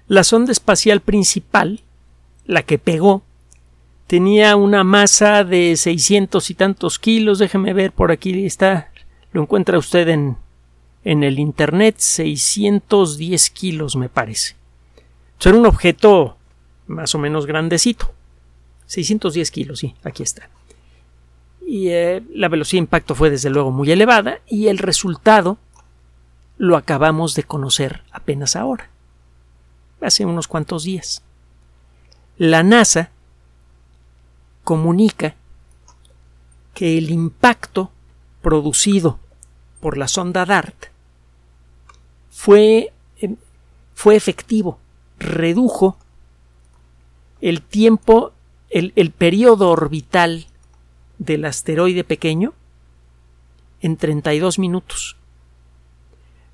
La 0.08 0.24
sonda 0.24 0.52
espacial 0.52 1.02
principal, 1.02 1.82
la 2.46 2.62
que 2.62 2.78
pegó, 2.78 3.22
tenía 4.06 4.56
una 4.56 4.82
masa 4.82 5.44
de 5.44 5.76
seiscientos 5.76 6.48
y 6.48 6.54
tantos 6.54 6.98
kilos. 6.98 7.38
Déjeme 7.38 7.74
ver, 7.74 7.92
por 7.92 8.10
aquí 8.10 8.46
está. 8.46 8.90
Lo 9.32 9.42
encuentra 9.42 9.76
usted 9.76 10.08
en, 10.08 10.38
en 11.04 11.24
el 11.24 11.38
Internet. 11.38 11.96
610 11.98 13.50
kilos, 13.50 13.96
me 13.96 14.08
parece. 14.08 14.56
Era 15.44 15.58
un 15.58 15.66
objeto 15.66 16.38
más 16.86 17.14
o 17.14 17.18
menos 17.18 17.44
grandecito. 17.44 18.10
610 18.86 19.50
kilos, 19.50 19.78
sí, 19.80 19.94
aquí 20.04 20.22
está. 20.22 20.48
Y 21.66 21.88
eh, 21.88 22.22
la 22.32 22.48
velocidad 22.48 22.78
de 22.78 22.84
impacto 22.84 23.14
fue 23.14 23.28
desde 23.28 23.50
luego 23.50 23.72
muy 23.72 23.90
elevada 23.90 24.40
y 24.48 24.68
el 24.68 24.78
resultado 24.78 25.58
lo 26.56 26.78
acabamos 26.78 27.34
de 27.34 27.42
conocer 27.42 28.04
apenas 28.10 28.56
ahora 28.56 28.88
hace 30.00 30.24
unos 30.24 30.48
cuantos 30.48 30.84
días. 30.84 31.22
La 32.36 32.62
NASA 32.62 33.10
comunica 34.64 35.34
que 36.74 36.98
el 36.98 37.10
impacto 37.10 37.90
producido 38.42 39.18
por 39.80 39.96
la 39.96 40.08
sonda 40.08 40.44
DART 40.44 40.86
fue, 42.30 42.92
em, 43.18 43.36
fue 43.94 44.14
efectivo, 44.14 44.78
redujo 45.18 45.96
el 47.40 47.62
tiempo, 47.62 48.32
el, 48.70 48.92
el 48.94 49.10
periodo 49.10 49.70
orbital 49.70 50.46
del 51.18 51.44
asteroide 51.44 52.04
pequeño 52.04 52.54
en 53.80 53.96
32 53.96 54.58
minutos. 54.58 55.16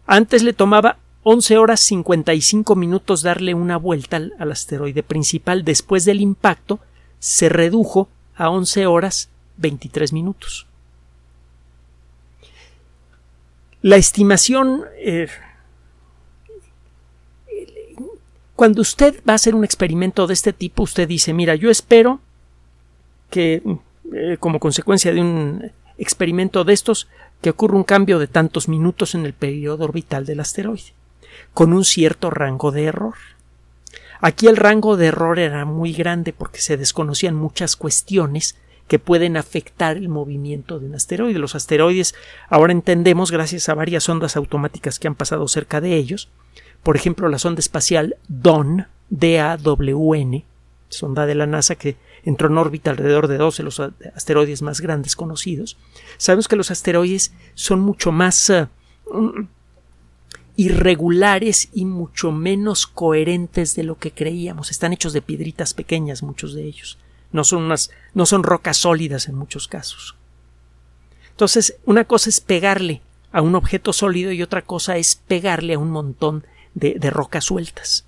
Antes 0.07 0.43
le 0.43 0.53
tomaba 0.53 0.99
11 1.25 1.59
horas 1.59 1.81
55 1.81 2.77
minutos 2.77 3.23
darle 3.23 3.55
una 3.55 3.77
vuelta 3.77 4.17
al, 4.17 4.53
asteroide 4.53 5.03
principal. 5.03 5.65
Después 5.65 6.05
del 6.05 6.21
impacto 6.21 6.81
se 7.19 7.49
redujo 7.49 8.09
a 8.37 8.51
11 8.51 8.87
horas 8.87 9.31
23 9.57 10.13
minutos. 10.13 10.67
La 13.83 13.97
estimación 13.97 14.85
eh, 14.99 15.29
Cuando 18.57 18.83
usted 18.83 19.21
va 19.29 19.33
a 19.33 19.37
hacer 19.37 19.55
un 19.55 19.65
experimento 19.65 20.27
de 20.27 20.35
este 20.35 20.53
tipo, 20.53 20.85
usted 20.85 21.09
dice, 21.09 21.33
mira, 21.33 21.57
yo 21.57 21.71
espero 21.71 22.21
que 23.31 23.63
eh, 24.13 24.37
como 24.39 24.61
consecuencia 24.61 25.13
de 25.13 25.21
un 25.21 25.73
experimento 25.99 26.63
de 26.63 26.73
estos, 26.73 27.09
que 27.41 27.51
ocurra 27.51 27.77
un 27.77 27.85
cambio 27.85 28.19
de 28.19 28.29
tantos 28.29 28.69
minutos 28.69 29.15
en 29.15 29.27
el 29.27 29.33
periodo 29.33 29.85
orbital 29.85 30.25
del 30.25 30.41
asteroide, 30.41 30.93
con 31.53 31.73
un 31.73 31.85
cierto 31.85 32.31
rango 32.31 32.71
de 32.71 32.85
error. 32.85 33.15
Aquí 34.21 34.47
el 34.47 34.57
rango 34.57 34.97
de 34.97 35.07
error 35.07 35.39
era 35.39 35.65
muy 35.65 35.93
grande 35.93 36.33
porque 36.33 36.61
se 36.61 36.77
desconocían 36.77 37.35
muchas 37.35 37.77
cuestiones 37.77 38.57
que 38.89 38.99
pueden 38.99 39.37
afectar 39.37 39.97
el 39.97 40.09
movimiento 40.09 40.79
de 40.79 40.87
un 40.87 40.95
asteroide. 40.95 41.39
Los 41.39 41.55
asteroides 41.55 42.15
ahora 42.49 42.73
entendemos 42.73 43.31
gracias 43.31 43.69
a 43.69 43.75
varias 43.75 44.09
ondas 44.09 44.37
automáticas 44.37 44.99
que 44.99 45.09
han 45.09 45.15
pasado 45.15 45.49
cerca 45.49 45.81
de 45.81 45.97
ellos. 45.97 46.29
Por 46.83 46.97
ejemplo, 46.97 47.29
la 47.29 47.39
sonda 47.39 47.61
espacial 47.61 48.17
DAWN, 48.29 48.87
D-A-W-N, 49.09 50.45
sonda 50.89 51.27
de 51.27 51.35
la 51.35 51.47
NASA 51.47 51.75
que 51.75 51.97
entró 52.25 52.49
en 52.49 52.59
órbita 52.59 52.91
alrededor 52.91 53.29
de 53.29 53.39
dos 53.39 53.57
de 53.57 53.65
los 53.65 53.81
asteroides 53.81 54.63
más 54.63 54.81
grandes 54.81 55.17
conocidos. 55.17 55.77
Sabemos 56.17 56.49
que 56.49 56.57
los 56.57 56.71
asteroides 56.71 57.33
son 57.55 57.81
mucho 57.81 58.13
más 58.13 58.51
uh, 58.51 59.47
irregulares 60.57 61.69
y 61.73 61.85
mucho 61.85 62.31
menos 62.31 62.87
coherentes 62.87 63.75
de 63.75 63.83
lo 63.83 63.99
que 63.99 64.13
creíamos. 64.13 64.71
Están 64.71 64.93
hechos 64.93 65.13
de 65.13 65.23
piedritas 65.23 65.75
pequeñas, 65.75 66.23
muchos 66.23 66.55
de 66.55 66.65
ellos. 66.65 66.99
No 67.33 67.43
son, 67.43 67.65
unas, 67.65 67.91
no 68.15 68.27
son 68.27 68.45
rocas 68.45 68.77
sólidas 68.77 69.29
en 69.29 69.35
muchos 69.35 69.67
casos. 69.67 70.15
Entonces, 71.31 71.77
una 71.85 72.05
cosa 72.05 72.31
es 72.31 72.41
pegarle 72.41 73.03
a 73.33 73.43
un 73.43 73.57
objeto 73.57 73.93
sólido 73.93 74.31
y 74.31 74.43
otra 74.43 74.63
cosa 74.63 74.97
es 74.97 75.17
pegarle 75.17 75.75
a 75.75 75.79
un 75.79 75.91
montón 75.91 76.47
de, 76.75 76.95
de 76.95 77.11
rocas 77.11 77.45
sueltas. 77.45 78.05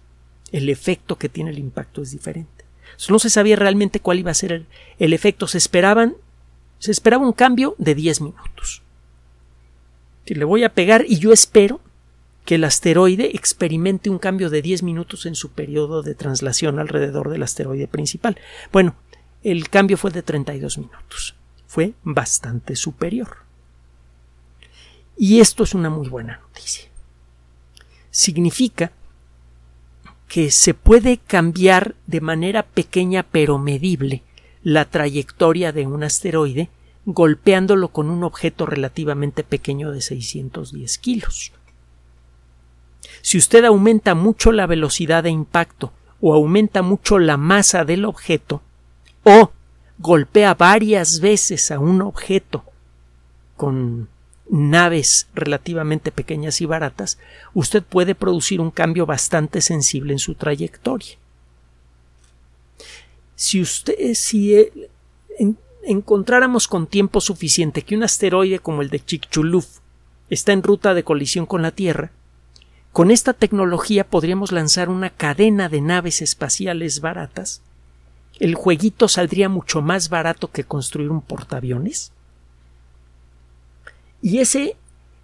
El 0.52 0.68
efecto 0.68 1.18
que 1.18 1.28
tiene 1.28 1.50
el 1.50 1.59
impacto 1.59 2.02
es 2.02 2.12
diferente. 2.12 2.64
no 3.09 3.18
se 3.18 3.30
sabía 3.30 3.56
realmente 3.56 3.98
cuál 3.98 4.20
iba 4.20 4.30
a 4.30 4.35
ser 4.35 4.52
el, 4.52 4.66
el 5.00 5.12
efecto. 5.12 5.48
Se 5.48 5.59
esperaban, 5.59 6.14
se 6.78 6.92
esperaba 6.92 7.26
un 7.26 7.32
cambio 7.32 7.74
de 7.78 7.96
10 7.96 8.20
minutos. 8.20 8.82
Si 10.24 10.35
le 10.35 10.44
voy 10.44 10.62
a 10.62 10.72
pegar 10.72 11.04
y 11.09 11.18
yo 11.18 11.32
espero 11.32 11.80
que 12.46 12.54
el 12.54 12.64
asteroide 12.64 13.32
experimente 13.35 14.09
un 14.09 14.18
cambio 14.18 14.48
de 14.48 14.62
10 14.62 14.85
minutos 14.85 15.26
en 15.26 15.35
su 15.35 15.50
periodo 15.50 16.02
de 16.02 16.14
traslación 16.14 16.78
alrededor 16.78 17.28
del 17.28 17.42
asteroide 17.42 17.88
principal. 17.88 18.38
Bueno, 18.72 18.94
el 19.42 19.68
cambio 19.68 19.96
fue 19.96 20.12
de 20.12 20.22
32 20.22 20.78
minutos. 20.78 21.35
Fue 21.66 21.94
bastante 22.04 22.76
superior. 22.76 23.38
Y 25.18 25.40
esto 25.40 25.64
es 25.64 25.74
una 25.74 25.90
muy 25.90 26.09
buena 26.09 26.38
noticia. 26.38 26.88
Significa 28.11 28.92
que 30.28 30.52
se 30.52 30.72
puede 30.72 31.18
cambiar 31.18 31.96
de 32.06 32.20
manera 32.20 32.62
pequeña 32.62 33.24
pero 33.24 33.59
medible 33.59 34.22
la 34.62 34.85
trayectoria 34.85 35.72
de 35.72 35.87
un 35.87 36.04
asteroide 36.04 36.70
golpeándolo 37.06 37.88
con 37.88 38.09
un 38.09 38.22
objeto 38.22 38.66
relativamente 38.66 39.42
pequeño 39.42 39.90
de 39.90 40.00
610 40.00 40.98
kilos. 40.98 41.52
Si 43.22 43.38
usted 43.38 43.64
aumenta 43.64 44.14
mucho 44.14 44.52
la 44.52 44.66
velocidad 44.66 45.24
de 45.24 45.30
impacto 45.30 45.92
o 46.20 46.34
aumenta 46.34 46.82
mucho 46.82 47.18
la 47.18 47.36
masa 47.36 47.84
del 47.84 48.04
objeto 48.04 48.62
o 49.22 49.50
golpea 49.98 50.54
varias 50.54 51.20
veces 51.20 51.70
a 51.70 51.78
un 51.78 52.02
objeto 52.02 52.64
con 53.56 54.08
naves 54.48 55.28
relativamente 55.34 56.12
pequeñas 56.12 56.60
y 56.60 56.66
baratas, 56.66 57.18
usted 57.54 57.82
puede 57.82 58.14
producir 58.14 58.60
un 58.60 58.70
cambio 58.70 59.06
bastante 59.06 59.60
sensible 59.60 60.12
en 60.12 60.18
su 60.18 60.34
trayectoria. 60.34 61.16
Si 63.34 63.60
usted 63.60 64.14
si 64.14 64.54
eh, 64.54 64.72
encontráramos 65.82 66.68
con 66.68 66.86
tiempo 66.86 67.20
suficiente 67.20 67.82
que 67.82 67.96
un 67.96 68.02
asteroide 68.02 68.58
como 68.58 68.82
el 68.82 68.90
de 68.90 69.04
Chicxulub 69.04 69.64
está 70.30 70.52
en 70.52 70.62
ruta 70.62 70.94
de 70.94 71.04
colisión 71.04 71.46
con 71.46 71.62
la 71.62 71.70
Tierra, 71.70 72.12
con 72.96 73.11
esta 73.11 73.35
tecnología 73.35 74.09
podríamos 74.09 74.52
lanzar 74.52 74.88
una 74.88 75.11
cadena 75.11 75.68
de 75.68 75.82
naves 75.82 76.22
espaciales 76.22 77.02
baratas. 77.02 77.61
El 78.40 78.54
jueguito 78.54 79.06
saldría 79.06 79.50
mucho 79.50 79.82
más 79.82 80.09
barato 80.09 80.50
que 80.50 80.64
construir 80.64 81.11
un 81.11 81.20
portaaviones. 81.20 82.11
Y 84.22 84.38
ese, 84.38 84.78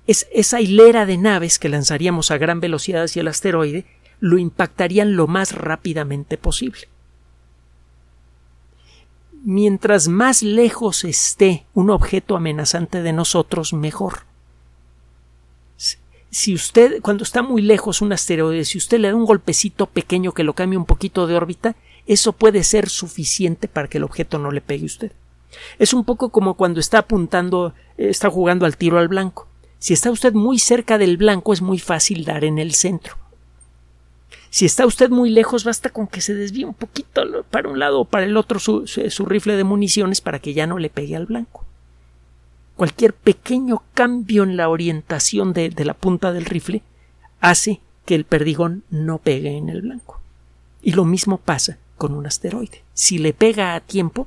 es, 0.07 0.27
esa 0.35 0.61
hilera 0.61 1.07
de 1.07 1.17
naves 1.17 1.59
que 1.59 1.71
lanzaríamos 1.71 2.31
a 2.31 2.37
gran 2.37 2.61
velocidad 2.61 3.05
hacia 3.05 3.21
el 3.21 3.29
asteroide 3.29 3.87
lo 4.21 4.37
impactarían 4.37 5.17
lo 5.17 5.27
más 5.27 5.53
rápidamente 5.53 6.37
posible. 6.37 6.91
Mientras 9.45 10.09
más 10.09 10.43
lejos 10.43 11.05
esté 11.05 11.65
un 11.73 11.89
objeto 11.89 12.37
amenazante 12.37 13.01
de 13.01 13.15
nosotros, 13.15 13.73
mejor 13.73 14.31
si 16.33 16.55
usted, 16.55 17.03
cuando 17.03 17.25
está 17.25 17.43
muy 17.43 17.61
lejos 17.61 18.01
un 18.01 18.11
asteroide, 18.11 18.65
si 18.65 18.79
usted 18.79 18.99
le 18.99 19.09
da 19.09 19.15
un 19.15 19.27
golpecito 19.27 19.87
pequeño 19.87 20.33
que 20.33 20.45
lo 20.45 20.55
cambie 20.55 20.79
un 20.79 20.87
poquito 20.87 21.27
de 21.27 21.37
órbita, 21.37 21.77
eso 22.07 22.33
puede 22.33 22.65
ser 22.65 22.89
suficiente 22.89 23.69
para 23.69 23.87
que 23.87 23.99
el 23.99 24.05
objeto 24.05 24.39
no 24.39 24.51
le 24.51 24.63
pegue 24.63 24.85
a 24.85 24.87
usted. 24.87 25.13
Es 25.79 25.93
un 25.93 26.05
poco 26.05 26.31
como 26.31 26.55
cuando 26.55 26.81
está 26.81 26.99
apuntando, 26.99 27.75
eh, 27.99 28.09
está 28.09 28.31
jugando 28.31 28.65
al 28.65 28.79
tiro 28.79 28.99
al 28.99 29.09
blanco. 29.09 29.47
Si 29.79 29.93
está 29.93 30.11
usted 30.11 30.33
muy 30.33 30.59
cerca 30.59 30.97
del 30.97 31.19
blanco, 31.19 31.53
es 31.53 31.61
muy 31.61 31.79
fácil 31.79 32.25
dar 32.25 32.45
en 32.45 32.59
el 32.59 32.73
centro. 32.73 33.19
Si 34.49 34.65
está 34.65 34.87
usted 34.87 35.11
muy 35.11 35.29
lejos, 35.29 35.65
basta 35.65 35.91
con 35.91 36.07
que 36.07 36.23
se 36.23 36.35
desvíe 36.35 36.65
un 36.65 36.75
poquito 36.75 37.45
para 37.51 37.69
un 37.69 37.79
lado 37.79 38.01
o 38.01 38.05
para 38.07 38.25
el 38.25 38.39
otro 38.39 38.59
su 38.59 39.27
rifle 39.27 39.57
de 39.57 39.65
municiones 39.65 40.23
para 40.23 40.39
que 40.39 40.55
ya 40.55 40.67
no 40.67 40.79
le 40.79 40.89
pegue 40.89 41.15
al 41.15 41.27
blanco 41.27 41.67
cualquier 42.77 43.15
pequeño 43.15 43.83
cambio 43.95 44.43
en 44.43 44.57
la 44.57 44.69
orientación 44.69 45.53
de, 45.53 45.73
la 45.85 45.95
punta 45.95 46.33
del 46.33 46.45
rifle 46.45 46.83
hace 47.41 47.81
que 48.05 48.15
el 48.15 48.25
perdigón 48.25 48.85
no 48.91 49.19
pegue 49.19 49.57
en 49.57 49.69
el 49.69 49.83
blanco. 49.83 50.21
Y 50.83 50.93
lo 50.93 51.05
mismo 51.05 51.39
pasa 51.39 51.79
con 51.97 52.15
un 52.15 52.27
asteroide. 52.27 52.83
Si 52.95 53.19
le 53.19 53.33
pega 53.33 53.75
a 53.75 53.81
tiempo, 53.81 54.27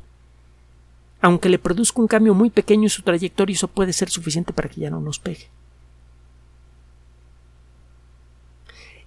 aunque 1.22 1.50
le 1.50 1.60
produzca 1.60 2.02
un 2.02 2.08
cambio 2.08 2.34
muy 2.34 2.50
pequeño 2.50 2.84
en 2.84 2.90
su 2.90 3.02
trayectoria, 3.02 3.54
eso 3.54 3.68
puede 3.68 3.94
ser 3.94 4.10
suficiente 4.10 4.54
para 4.54 4.70
que 4.70 4.82
ya 4.82 4.90
no 4.90 5.02
nos 5.02 5.20
pegue. 5.20 5.50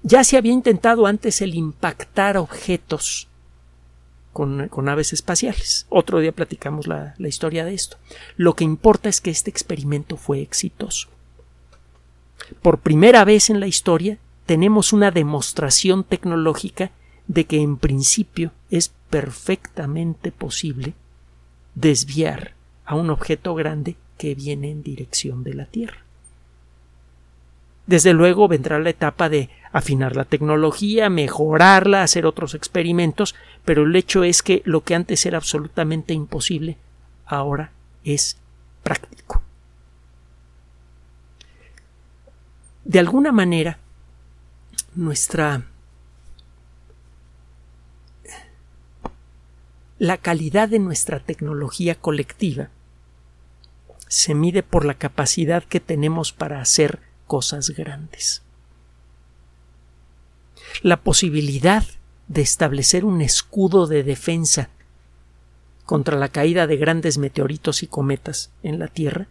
Ya 0.02 0.24
se 0.24 0.36
había 0.36 0.52
intentado 0.52 1.06
antes 1.06 1.40
el 1.40 1.54
impactar 1.54 2.36
objetos 2.36 3.28
con, 4.32 4.88
aves 4.88 5.12
espaciales. 5.12 5.86
Otro 5.88 6.20
día 6.20 6.32
platicamos 6.32 6.86
la, 6.86 7.14
historia 7.18 7.64
de 7.64 7.74
esto. 7.74 7.96
Lo 8.36 8.54
que 8.54 8.64
importa 8.64 9.08
es 9.08 9.20
que 9.20 9.30
este 9.30 9.50
experimento 9.50 10.16
fue 10.16 10.40
exitoso. 10.40 11.08
Por 12.62 12.78
primera 12.78 13.24
vez 13.24 13.50
en 13.50 13.60
la 13.60 13.66
historia 13.66 14.18
tenemos 14.46 14.92
una 14.92 15.10
demostración 15.10 16.04
tecnológica 16.04 16.90
de 17.26 17.44
que 17.44 17.60
en 17.60 17.76
principio 17.76 18.52
es 18.70 18.92
perfectamente 19.10 20.32
posible 20.32 20.94
desviar 21.74 22.54
a 22.84 22.94
un 22.94 23.10
objeto 23.10 23.54
grande 23.54 23.96
que 24.16 24.34
viene 24.34 24.70
en 24.70 24.82
dirección 24.82 25.44
de 25.44 25.54
la 25.54 25.66
Tierra. 25.66 26.07
Desde 27.88 28.12
luego 28.12 28.48
vendrá 28.48 28.78
la 28.78 28.90
etapa 28.90 29.30
de 29.30 29.48
afinar 29.72 30.14
la 30.14 30.26
tecnología, 30.26 31.08
mejorarla, 31.08 32.02
hacer 32.02 32.26
otros 32.26 32.54
experimentos, 32.54 33.34
pero 33.64 33.84
el 33.84 33.96
hecho 33.96 34.24
es 34.24 34.42
que 34.42 34.60
lo 34.66 34.82
que 34.82 34.94
antes 34.94 35.24
era 35.24 35.38
absolutamente 35.38 36.12
imposible, 36.12 36.76
ahora 37.24 37.72
es 38.04 38.36
práctico. 38.82 39.40
De 42.84 42.98
alguna 42.98 43.32
manera, 43.32 43.78
nuestra 44.94 45.64
la 49.98 50.18
calidad 50.18 50.68
de 50.68 50.78
nuestra 50.78 51.20
tecnología 51.20 51.94
colectiva 51.94 52.68
se 54.08 54.34
mide 54.34 54.62
por 54.62 54.84
la 54.84 54.92
capacidad 54.92 55.64
que 55.64 55.80
tenemos 55.80 56.34
para 56.34 56.60
hacer 56.60 57.07
cosas 57.28 57.70
grandes. 57.70 58.42
La 60.82 60.96
posibilidad 60.96 61.84
de 62.26 62.42
establecer 62.42 63.04
un 63.04 63.20
escudo 63.20 63.86
de 63.86 64.02
defensa 64.02 64.70
contra 65.84 66.18
la 66.18 66.28
caída 66.28 66.66
de 66.66 66.76
grandes 66.76 67.18
meteoritos 67.18 67.82
y 67.84 67.86
cometas 67.86 68.50
en 68.62 68.80
la 68.80 68.88
Tierra 68.88 69.28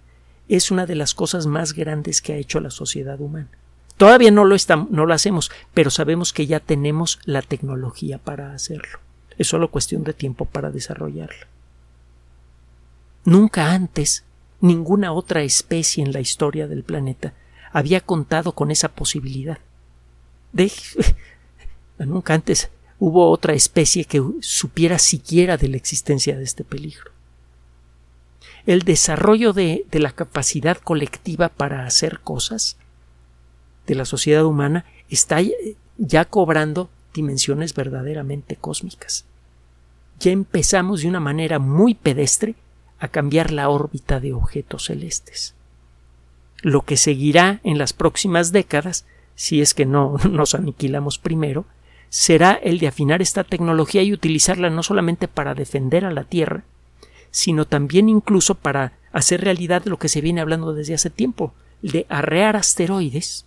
es 0.48 0.72
una 0.72 0.86
de 0.86 0.96
las 0.96 1.14
cosas 1.14 1.46
más 1.46 1.74
grandes 1.74 2.22
que 2.22 2.34
ha 2.34 2.38
hecho 2.38 2.62
la 2.62 2.72
sociedad 2.72 3.20
humana. 3.20 3.50
Todavía 3.98 4.32
no 4.32 4.46
lo, 4.46 4.56
no 4.90 5.06
lo 5.06 5.14
hacemos, 5.14 5.52
pero 5.74 5.90
sabemos 5.90 6.32
que 6.32 6.48
ya 6.48 6.60
tenemos 6.60 7.20
la 7.26 7.42
tecnología 7.42 8.20
para 8.20 8.54
hacerlo. 8.54 9.00
Es 9.38 9.48
solo 9.48 9.70
cuestión 9.70 10.04
de 10.04 10.14
tiempo 10.14 10.46
para 10.46 10.72
desarrollarla. 10.72 11.48
Nunca 13.26 13.74
antes 13.74 14.24
ninguna 14.62 15.12
otra 15.12 15.44
especie 15.44 16.04
en 16.04 16.14
la 16.14 16.20
historia 16.20 16.68
del 16.68 16.84
planeta 16.84 17.34
había 17.72 18.02
contado 18.02 18.54
con 18.54 18.72
esa 18.72 18.90
posibilidad. 18.90 19.60
De, 20.52 20.72
Nunca 22.00 22.34
antes 22.34 22.70
hubo 23.00 23.30
otra 23.30 23.54
especie 23.54 24.06
que 24.06 24.24
supiera 24.42 25.00
siquiera 25.00 25.58
de 25.58 25.68
la 25.68 25.78
existencia 25.78 26.38
de 26.38 26.44
este 26.44 26.64
peligro. 26.64 27.12
El 28.66 28.82
desarrollo 28.82 29.54
de, 29.54 29.86
de 29.92 30.00
la 30.00 30.12
capacidad 30.12 30.78
colectiva 30.78 31.50
para 31.50 31.86
hacer 31.86 32.20
cosas 32.20 32.78
de 33.86 33.96
la 33.96 34.06
sociedad 34.06 34.46
humana 34.46 34.86
está 35.10 35.40
ya 35.98 36.26
cobrando 36.26 36.90
dimensiones 37.14 37.74
verdaderamente 37.74 38.56
cósmicas. 38.56 39.26
Ya 40.20 40.32
empezamos 40.32 41.02
de 41.02 41.08
una 41.08 41.20
manera 41.20 41.60
muy 41.60 41.94
pedestre 41.94 42.56
a 43.00 43.08
cambiar 43.08 43.52
la 43.52 43.70
órbita 43.70 44.20
de 44.20 44.34
objetos 44.34 44.86
celestes. 44.86 45.54
Lo 46.62 46.82
que 46.82 46.98
seguirá 46.98 47.60
en 47.64 47.78
las 47.78 47.94
próximas 47.94 48.52
décadas, 48.52 49.06
si 49.36 49.62
es 49.62 49.74
que 49.74 49.86
no 49.86 50.18
nos 50.30 50.56
aniquilamos 50.56 51.18
primero, 51.18 51.66
será 52.10 52.54
el 52.54 52.80
de 52.80 52.88
afinar 52.88 53.22
esta 53.22 53.44
tecnología 53.44 54.02
y 54.04 54.14
utilizarla 54.14 54.70
no 54.70 54.84
solamente 54.84 55.28
para 55.28 55.54
defender 55.54 56.06
a 56.06 56.12
la 56.12 56.24
Tierra, 56.24 56.64
sino 57.32 57.66
también 57.66 58.10
incluso 58.10 58.56
para 58.56 58.94
hacer 59.12 59.42
realidad 59.42 59.86
lo 59.86 59.98
que 59.98 60.10
se 60.10 60.22
viene 60.22 60.42
hablando 60.42 60.74
desde 60.74 60.94
hace 60.94 61.10
tiempo, 61.10 61.54
de 61.82 62.06
arrear 62.10 62.56
asteroides 62.56 63.46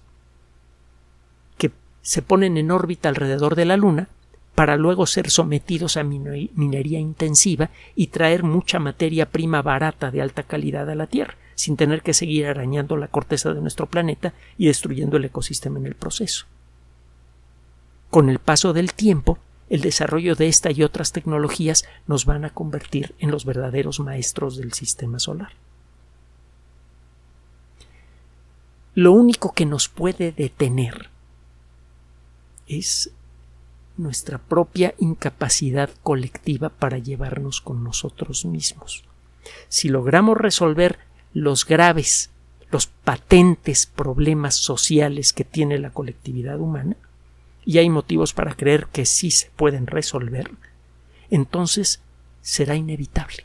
que 1.58 1.72
se 2.02 2.22
ponen 2.22 2.56
en 2.56 2.70
órbita 2.70 3.08
alrededor 3.08 3.56
de 3.56 3.64
la 3.64 3.76
Luna 3.76 4.08
para 4.54 4.76
luego 4.76 5.06
ser 5.06 5.30
sometidos 5.30 5.96
a 5.96 6.04
minería 6.04 6.98
intensiva 6.98 7.70
y 7.96 8.08
traer 8.08 8.42
mucha 8.42 8.78
materia 8.78 9.30
prima 9.30 9.62
barata 9.62 10.10
de 10.10 10.20
alta 10.20 10.42
calidad 10.42 10.88
a 10.90 10.94
la 10.94 11.06
Tierra, 11.06 11.34
sin 11.60 11.76
tener 11.76 12.00
que 12.00 12.14
seguir 12.14 12.46
arañando 12.46 12.96
la 12.96 13.08
corteza 13.08 13.52
de 13.52 13.60
nuestro 13.60 13.84
planeta 13.84 14.32
y 14.56 14.68
destruyendo 14.68 15.18
el 15.18 15.26
ecosistema 15.26 15.78
en 15.78 15.84
el 15.84 15.94
proceso. 15.94 16.46
Con 18.08 18.30
el 18.30 18.38
paso 18.38 18.72
del 18.72 18.94
tiempo, 18.94 19.36
el 19.68 19.82
desarrollo 19.82 20.34
de 20.36 20.48
esta 20.48 20.70
y 20.70 20.82
otras 20.82 21.12
tecnologías 21.12 21.84
nos 22.06 22.24
van 22.24 22.46
a 22.46 22.54
convertir 22.54 23.14
en 23.18 23.30
los 23.30 23.44
verdaderos 23.44 24.00
maestros 24.00 24.56
del 24.56 24.72
sistema 24.72 25.18
solar. 25.18 25.52
Lo 28.94 29.12
único 29.12 29.52
que 29.52 29.66
nos 29.66 29.90
puede 29.90 30.32
detener 30.32 31.10
es 32.68 33.10
nuestra 33.98 34.38
propia 34.38 34.94
incapacidad 34.96 35.90
colectiva 36.02 36.70
para 36.70 36.96
llevarnos 36.96 37.60
con 37.60 37.84
nosotros 37.84 38.46
mismos. 38.46 39.04
Si 39.68 39.90
logramos 39.90 40.38
resolver 40.38 40.98
los 41.32 41.64
graves, 41.64 42.30
los 42.70 42.86
patentes 42.86 43.86
problemas 43.86 44.54
sociales 44.54 45.32
que 45.32 45.44
tiene 45.44 45.78
la 45.78 45.90
colectividad 45.90 46.58
humana, 46.60 46.96
y 47.64 47.78
hay 47.78 47.90
motivos 47.90 48.32
para 48.32 48.54
creer 48.54 48.86
que 48.86 49.06
sí 49.06 49.30
se 49.30 49.50
pueden 49.56 49.86
resolver, 49.86 50.50
entonces 51.30 52.00
será 52.42 52.74
inevitable. 52.74 53.44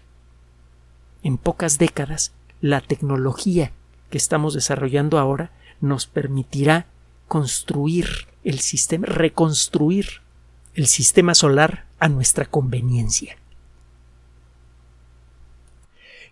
En 1.23 1.37
pocas 1.37 1.77
décadas, 1.77 2.33
la 2.61 2.81
tecnología 2.81 3.71
que 4.09 4.17
estamos 4.17 4.53
desarrollando 4.53 5.19
ahora 5.19 5.51
nos 5.81 6.07
permitirá 6.07 6.87
construir 7.27 8.27
el 8.43 8.59
sistema, 8.59 9.07
reconstruir 9.07 10.21
el 10.75 10.87
sistema 10.87 11.33
solar 11.33 11.85
a 11.99 12.09
nuestra 12.09 12.45
conveniencia. 12.45 13.37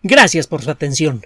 Gracias 0.03 0.47
por 0.47 0.61
su 0.61 0.69
atención. 0.69 1.25